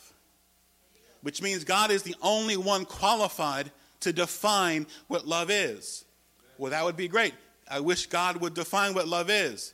which 1.23 1.43
means 1.43 1.65
God 1.65 1.91
is 1.91 2.03
the 2.03 2.17
only 2.23 2.57
one 2.57 2.85
qualified 2.85 3.71
to 4.01 4.13
define 4.13 4.87
what 5.09 5.27
love 5.27 5.51
is. 5.51 6.05
Well, 6.59 6.71
that 6.71 6.85
would 6.85 6.97
be 6.97 7.09
great. 7.09 7.35
I 7.71 7.81
wish 7.81 8.07
God 8.07 8.37
would 8.39 8.55
define 8.55 8.95
what 8.95 9.09
love 9.09 9.31
is. 9.31 9.73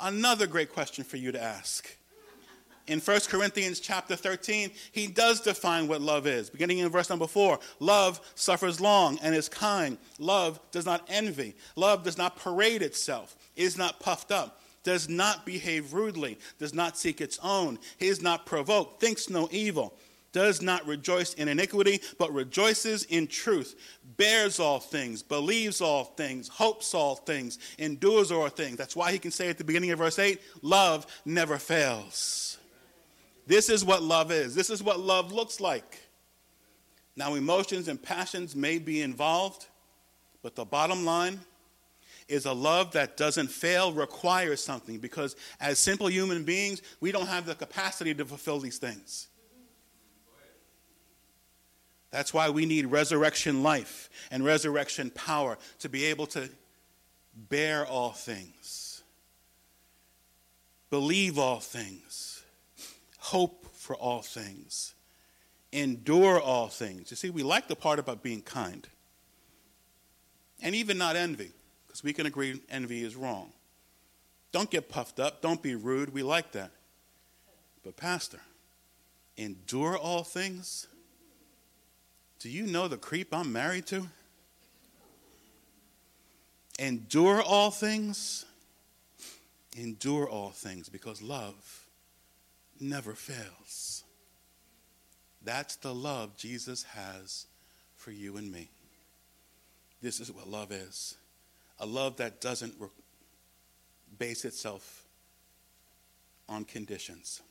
Another 0.00 0.46
great 0.46 0.72
question 0.72 1.04
for 1.04 1.16
you 1.16 1.32
to 1.32 1.42
ask. 1.42 1.96
In 2.86 3.00
1 3.00 3.20
Corinthians 3.28 3.80
chapter 3.80 4.14
13, 4.14 4.70
he 4.92 5.08
does 5.08 5.40
define 5.40 5.88
what 5.88 6.00
love 6.00 6.26
is. 6.26 6.50
Beginning 6.50 6.78
in 6.78 6.88
verse 6.88 7.10
number 7.10 7.26
4, 7.26 7.58
love 7.80 8.20
suffers 8.36 8.80
long 8.80 9.18
and 9.22 9.34
is 9.34 9.48
kind. 9.48 9.98
Love 10.20 10.60
does 10.70 10.86
not 10.86 11.04
envy. 11.08 11.56
Love 11.74 12.04
does 12.04 12.16
not 12.16 12.36
parade 12.36 12.82
itself, 12.82 13.36
is 13.56 13.76
not 13.76 13.98
puffed 13.98 14.30
up 14.30 14.60
does 14.86 15.08
not 15.08 15.44
behave 15.44 15.92
rudely, 15.92 16.38
does 16.60 16.72
not 16.72 16.96
seek 16.96 17.20
its 17.20 17.40
own, 17.42 17.76
is 17.98 18.22
not 18.22 18.46
provoked, 18.46 19.00
thinks 19.00 19.28
no 19.28 19.48
evil, 19.50 19.92
does 20.36 20.60
not 20.60 20.86
rejoice 20.86 21.32
in 21.32 21.48
iniquity, 21.48 21.98
but 22.18 22.30
rejoices 22.30 23.04
in 23.04 23.26
truth, 23.26 23.74
bears 24.18 24.60
all 24.60 24.78
things, 24.78 25.22
believes 25.22 25.80
all 25.80 26.04
things, 26.04 26.46
hopes 26.46 26.92
all 26.92 27.14
things, 27.16 27.58
endures 27.78 28.30
all 28.30 28.46
things. 28.50 28.76
That's 28.76 28.94
why 28.94 29.12
he 29.12 29.18
can 29.18 29.30
say 29.30 29.48
at 29.48 29.56
the 29.56 29.64
beginning 29.64 29.92
of 29.92 29.98
verse 29.98 30.18
8, 30.18 30.38
love 30.60 31.06
never 31.24 31.56
fails. 31.56 32.58
This 33.46 33.70
is 33.70 33.82
what 33.82 34.02
love 34.02 34.30
is. 34.30 34.54
This 34.54 34.68
is 34.68 34.82
what 34.82 35.00
love 35.00 35.32
looks 35.32 35.58
like. 35.58 36.02
Now, 37.16 37.34
emotions 37.34 37.88
and 37.88 38.02
passions 38.02 38.54
may 38.54 38.78
be 38.78 39.00
involved, 39.00 39.64
but 40.42 40.54
the 40.54 40.66
bottom 40.66 41.06
line 41.06 41.40
is 42.28 42.44
a 42.44 42.52
love 42.52 42.92
that 42.92 43.16
doesn't 43.16 43.48
fail 43.48 43.90
requires 43.90 44.62
something 44.62 44.98
because 44.98 45.34
as 45.60 45.78
simple 45.78 46.10
human 46.10 46.44
beings, 46.44 46.82
we 47.00 47.10
don't 47.10 47.28
have 47.28 47.46
the 47.46 47.54
capacity 47.54 48.12
to 48.12 48.26
fulfill 48.26 48.60
these 48.60 48.76
things. 48.76 49.28
That's 52.10 52.32
why 52.32 52.50
we 52.50 52.66
need 52.66 52.86
resurrection 52.86 53.62
life 53.62 54.08
and 54.30 54.44
resurrection 54.44 55.10
power 55.10 55.58
to 55.80 55.88
be 55.88 56.06
able 56.06 56.26
to 56.28 56.48
bear 57.48 57.84
all 57.86 58.12
things, 58.12 59.02
believe 60.88 61.38
all 61.38 61.60
things, 61.60 62.42
hope 63.18 63.66
for 63.74 63.94
all 63.96 64.22
things, 64.22 64.94
endure 65.72 66.40
all 66.40 66.68
things. 66.68 67.10
You 67.10 67.16
see, 67.16 67.30
we 67.30 67.42
like 67.42 67.68
the 67.68 67.76
part 67.76 67.98
about 67.98 68.22
being 68.22 68.40
kind. 68.40 68.86
And 70.62 70.74
even 70.74 70.96
not 70.96 71.16
envy, 71.16 71.50
because 71.86 72.02
we 72.02 72.14
can 72.14 72.24
agree 72.24 72.62
envy 72.70 73.04
is 73.04 73.14
wrong. 73.14 73.52
Don't 74.52 74.70
get 74.70 74.88
puffed 74.88 75.20
up. 75.20 75.42
Don't 75.42 75.60
be 75.60 75.74
rude. 75.74 76.14
We 76.14 76.22
like 76.22 76.52
that. 76.52 76.70
But, 77.84 77.96
Pastor, 77.96 78.40
endure 79.36 79.98
all 79.98 80.22
things? 80.22 80.86
Do 82.38 82.48
you 82.48 82.66
know 82.66 82.88
the 82.88 82.96
creep 82.96 83.28
I'm 83.32 83.52
married 83.52 83.86
to? 83.86 84.06
Endure 86.78 87.42
all 87.42 87.70
things? 87.70 88.44
Endure 89.76 90.28
all 90.28 90.50
things 90.50 90.88
because 90.88 91.22
love 91.22 91.86
never 92.80 93.14
fails. 93.14 94.04
That's 95.42 95.76
the 95.76 95.94
love 95.94 96.36
Jesus 96.36 96.82
has 96.82 97.46
for 97.94 98.10
you 98.10 98.36
and 98.36 98.50
me. 98.50 98.68
This 100.02 100.20
is 100.20 100.30
what 100.30 100.48
love 100.48 100.72
is 100.72 101.16
a 101.78 101.86
love 101.86 102.16
that 102.16 102.40
doesn't 102.40 102.74
base 104.18 104.44
itself 104.44 105.04
on 106.48 106.64
conditions. 106.64 107.42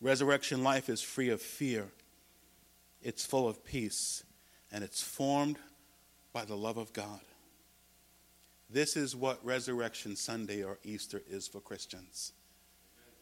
Resurrection 0.00 0.62
life 0.62 0.88
is 0.88 1.02
free 1.02 1.28
of 1.28 1.40
fear, 1.40 1.86
it's 3.04 3.24
full 3.24 3.46
of 3.48 3.64
peace, 3.64 4.24
and 4.72 4.82
it's 4.82 5.02
formed 5.02 5.58
by 6.32 6.44
the 6.44 6.56
love 6.56 6.78
of 6.78 6.92
God. 6.92 7.20
This 8.70 8.96
is 8.96 9.14
what 9.14 9.44
Resurrection 9.44 10.16
Sunday 10.16 10.64
or 10.64 10.78
Easter 10.82 11.22
is 11.30 11.46
for 11.46 11.60
Christians. 11.60 12.32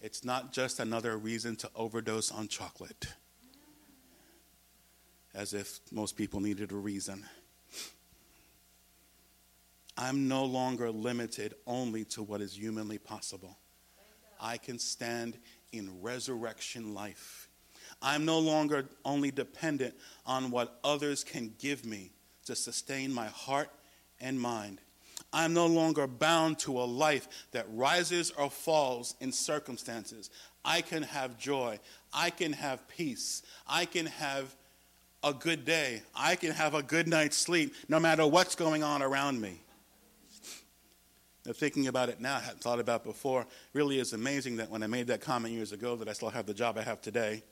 It's 0.00 0.24
not 0.24 0.52
just 0.52 0.80
another 0.80 1.18
reason 1.18 1.56
to 1.56 1.70
overdose 1.74 2.30
on 2.30 2.48
chocolate, 2.48 3.08
as 5.34 5.52
if 5.52 5.80
most 5.90 6.16
people 6.16 6.40
needed 6.40 6.72
a 6.72 6.76
reason. 6.76 7.26
I'm 9.98 10.26
no 10.28 10.44
longer 10.44 10.90
limited 10.90 11.54
only 11.66 12.04
to 12.06 12.22
what 12.22 12.40
is 12.40 12.56
humanly 12.56 12.98
possible. 12.98 13.58
I 14.40 14.56
can 14.56 14.78
stand 14.78 15.36
in 15.72 16.00
resurrection 16.00 16.94
life. 16.94 17.48
I'm 18.02 18.24
no 18.24 18.38
longer 18.38 18.86
only 19.04 19.30
dependent 19.30 19.94
on 20.26 20.50
what 20.50 20.78
others 20.82 21.22
can 21.24 21.54
give 21.58 21.86
me 21.86 22.10
to 22.46 22.56
sustain 22.56 23.12
my 23.14 23.26
heart 23.26 23.70
and 24.20 24.40
mind. 24.40 24.80
I'm 25.32 25.54
no 25.54 25.66
longer 25.66 26.06
bound 26.06 26.58
to 26.60 26.78
a 26.80 26.84
life 26.84 27.28
that 27.52 27.66
rises 27.70 28.30
or 28.32 28.50
falls 28.50 29.14
in 29.20 29.32
circumstances. 29.32 30.30
I 30.64 30.82
can 30.82 31.02
have 31.02 31.38
joy. 31.38 31.80
I 32.12 32.30
can 32.30 32.52
have 32.52 32.86
peace. 32.88 33.42
I 33.66 33.86
can 33.86 34.06
have 34.06 34.54
a 35.22 35.32
good 35.32 35.64
day. 35.64 36.02
I 36.14 36.36
can 36.36 36.52
have 36.52 36.74
a 36.74 36.82
good 36.82 37.08
night's 37.08 37.36
sleep 37.36 37.74
no 37.88 37.98
matter 37.98 38.26
what's 38.26 38.54
going 38.54 38.82
on 38.82 39.02
around 39.02 39.40
me. 39.40 39.60
Now, 41.46 41.52
thinking 41.52 41.88
about 41.88 42.08
it 42.08 42.20
now, 42.20 42.36
I 42.36 42.40
hadn't 42.40 42.60
thought 42.60 42.78
about 42.78 43.02
before, 43.02 43.46
really 43.72 43.98
is 43.98 44.12
amazing 44.12 44.56
that 44.56 44.70
when 44.70 44.82
I 44.82 44.86
made 44.86 45.08
that 45.08 45.20
comment 45.20 45.54
years 45.54 45.72
ago 45.72 45.96
that 45.96 46.08
I 46.08 46.12
still 46.12 46.30
have 46.30 46.46
the 46.46 46.54
job 46.54 46.78
I 46.78 46.82
have 46.82 47.00
today. 47.00 47.42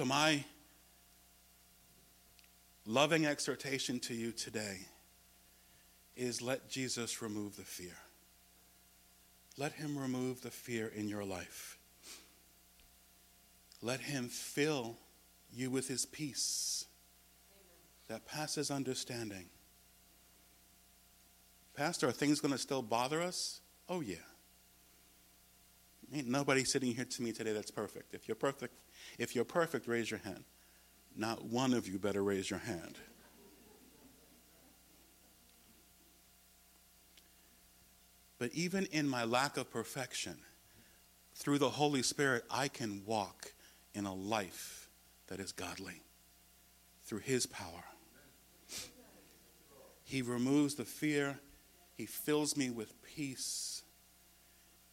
So, 0.00 0.06
my 0.06 0.42
loving 2.86 3.26
exhortation 3.26 4.00
to 4.00 4.14
you 4.14 4.32
today 4.32 4.78
is 6.16 6.40
let 6.40 6.70
Jesus 6.70 7.20
remove 7.20 7.56
the 7.56 7.64
fear. 7.64 7.98
Let 9.58 9.72
him 9.72 9.98
remove 9.98 10.40
the 10.40 10.50
fear 10.50 10.90
in 10.96 11.06
your 11.06 11.22
life. 11.22 11.76
Let 13.82 14.00
him 14.00 14.28
fill 14.28 14.96
you 15.52 15.70
with 15.70 15.86
his 15.86 16.06
peace 16.06 16.86
that 18.08 18.24
passes 18.24 18.70
understanding. 18.70 19.50
Pastor, 21.76 22.08
are 22.08 22.12
things 22.12 22.40
going 22.40 22.52
to 22.52 22.58
still 22.58 22.80
bother 22.80 23.20
us? 23.20 23.60
Oh, 23.86 24.00
yeah. 24.00 24.16
Ain't 26.14 26.26
nobody 26.26 26.64
sitting 26.64 26.94
here 26.94 27.04
to 27.04 27.22
me 27.22 27.32
today 27.32 27.52
that's 27.52 27.70
perfect. 27.70 28.14
If 28.14 28.26
you're 28.26 28.34
perfect, 28.34 28.74
if 29.18 29.34
you're 29.34 29.44
perfect, 29.44 29.86
raise 29.86 30.10
your 30.10 30.20
hand. 30.20 30.44
Not 31.16 31.44
one 31.44 31.74
of 31.74 31.88
you 31.88 31.98
better 31.98 32.22
raise 32.22 32.48
your 32.48 32.60
hand. 32.60 32.96
But 38.38 38.52
even 38.54 38.86
in 38.86 39.08
my 39.08 39.24
lack 39.24 39.56
of 39.56 39.70
perfection, 39.70 40.38
through 41.34 41.58
the 41.58 41.70
Holy 41.70 42.02
Spirit, 42.02 42.44
I 42.50 42.68
can 42.68 43.02
walk 43.04 43.52
in 43.94 44.06
a 44.06 44.14
life 44.14 44.88
that 45.26 45.40
is 45.40 45.52
godly 45.52 46.02
through 47.04 47.18
His 47.18 47.44
power. 47.46 47.84
He 50.04 50.22
removes 50.22 50.74
the 50.74 50.84
fear 50.84 51.38
he 52.00 52.06
fills 52.06 52.56
me 52.56 52.70
with 52.70 52.94
peace. 53.02 53.82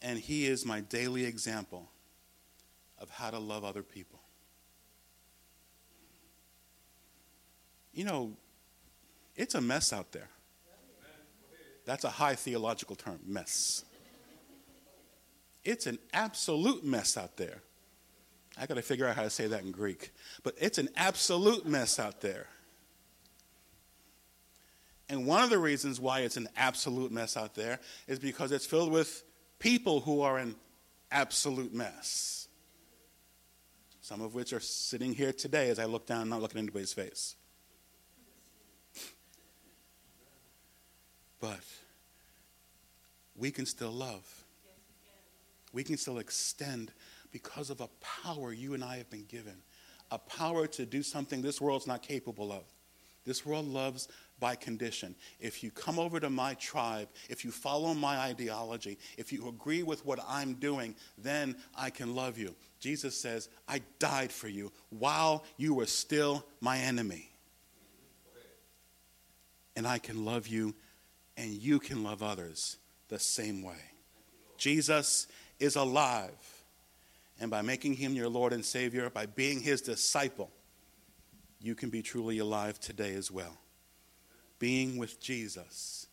And 0.02 0.20
He 0.20 0.46
is 0.46 0.66
my 0.66 0.82
daily 0.82 1.24
example 1.24 1.90
of 3.00 3.10
how 3.10 3.30
to 3.30 3.40
love 3.40 3.64
other 3.64 3.84
people. 3.84 4.20
You 7.94 8.06
know, 8.06 8.32
it's 9.36 9.56
a 9.56 9.62
mess 9.62 9.92
out 9.92 10.12
there. 10.12 10.30
That's 11.86 12.04
a 12.04 12.10
high 12.10 12.36
theological 12.36 12.96
term, 12.96 13.20
mess. 13.26 13.86
It's 15.64 15.88
an 15.88 16.00
absolute 16.14 16.84
mess 16.84 17.18
out 17.18 17.38
there. 17.38 17.62
I 18.60 18.66
got 18.66 18.76
to 18.76 18.82
figure 18.82 19.08
out 19.08 19.16
how 19.16 19.24
to 19.24 19.30
say 19.30 19.48
that 19.48 19.64
in 19.64 19.72
Greek. 19.72 20.12
But 20.44 20.56
it's 20.60 20.78
an 20.78 20.90
absolute 20.96 21.66
mess 21.66 22.00
out 22.00 22.22
there. 22.22 22.48
And 25.10 25.26
one 25.26 25.44
of 25.44 25.50
the 25.50 25.58
reasons 25.58 26.00
why 26.00 26.20
it's 26.22 26.38
an 26.38 26.50
absolute 26.58 27.12
mess 27.12 27.38
out 27.38 27.56
there 27.56 27.80
is 28.08 28.20
because 28.20 28.52
it's 28.52 28.66
filled 28.66 28.92
with 28.92 29.24
people 29.58 30.02
who 30.02 30.22
are 30.22 30.38
an 30.38 30.56
absolute 31.12 31.74
mess. 31.74 32.37
Some 34.08 34.22
of 34.22 34.34
which 34.34 34.54
are 34.54 34.62
sitting 34.62 35.14
here 35.14 35.34
today 35.34 35.70
as 35.70 35.80
I 35.80 35.84
look 35.84 36.06
down, 36.06 36.30
not 36.30 36.42
looking 36.42 36.60
at 36.60 36.64
anybody's 36.64 36.94
face. 36.94 37.36
But 41.42 41.60
we 43.36 43.52
can 43.52 43.66
still 43.66 43.92
love. 43.92 44.24
We 45.74 45.84
can 45.84 45.98
still 45.98 46.20
extend 46.20 46.94
because 47.34 47.70
of 47.70 47.82
a 47.82 47.90
power 48.24 48.54
you 48.54 48.74
and 48.74 48.82
I 48.82 48.96
have 48.96 49.10
been 49.10 49.26
given. 49.26 49.58
A 50.10 50.18
power 50.18 50.68
to 50.68 50.86
do 50.86 51.04
something 51.04 51.42
this 51.42 51.60
world's 51.60 51.86
not 51.86 52.02
capable 52.02 52.54
of. 52.54 52.64
This 53.26 53.46
world 53.46 53.68
loves 53.68 54.08
by 54.40 54.56
condition. 54.56 55.16
If 55.40 55.64
you 55.64 55.72
come 55.72 56.00
over 56.00 56.20
to 56.20 56.30
my 56.30 56.54
tribe, 56.56 57.10
if 57.30 57.44
you 57.44 57.52
follow 57.52 57.94
my 57.94 58.18
ideology, 58.18 58.98
if 59.18 59.34
you 59.34 59.48
agree 59.48 59.84
with 59.84 60.06
what 60.06 60.20
I'm 60.28 60.56
doing, 60.56 60.96
then 61.18 61.56
I 61.76 61.90
can 61.90 62.16
love 62.16 62.38
you. 62.38 62.56
Jesus 62.80 63.20
says, 63.20 63.50
I 63.68 63.82
died 64.00 64.32
for 64.32 64.48
you 64.48 64.72
while 64.90 65.44
you 65.58 65.74
were 65.74 65.86
still 65.86 66.46
my 66.62 66.78
enemy. 66.78 67.32
And 69.76 69.88
I 69.88 70.00
can 70.00 70.26
love 70.26 70.48
you, 70.48 70.74
and 71.36 71.52
you 71.52 71.80
can 71.80 72.04
love 72.04 72.24
others 72.24 72.78
the 73.10 73.20
same 73.20 73.62
way. 73.62 73.82
Jesus 74.58 75.28
is 75.60 75.76
alive. 75.76 76.32
And 77.40 77.52
by 77.52 77.62
making 77.62 77.94
him 77.94 78.14
your 78.14 78.30
Lord 78.30 78.54
and 78.54 78.66
Savior, 78.66 79.12
by 79.12 79.28
being 79.28 79.60
his 79.60 79.82
disciple, 79.82 80.50
you 81.62 81.76
can 81.76 81.92
be 81.92 82.02
truly 82.02 82.40
alive 82.40 82.80
today 82.80 83.14
as 83.14 83.32
well 83.32 83.60
being 84.60 84.98
with 84.98 85.20
Jesus 85.20 86.08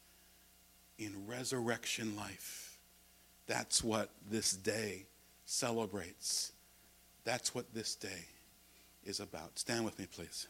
in 0.99 1.27
resurrection 1.27 2.17
life. 2.17 2.79
That's 3.47 3.83
what 3.83 4.11
this 4.31 4.53
day 4.53 5.07
celebrates. 5.45 6.53
That's 7.25 7.55
what 7.55 7.73
this 7.75 7.95
day 7.95 8.27
is 9.05 9.21
about. 9.21 9.59
Stand 9.59 9.85
with 9.85 9.99
me, 9.99 10.07
please. 10.07 10.49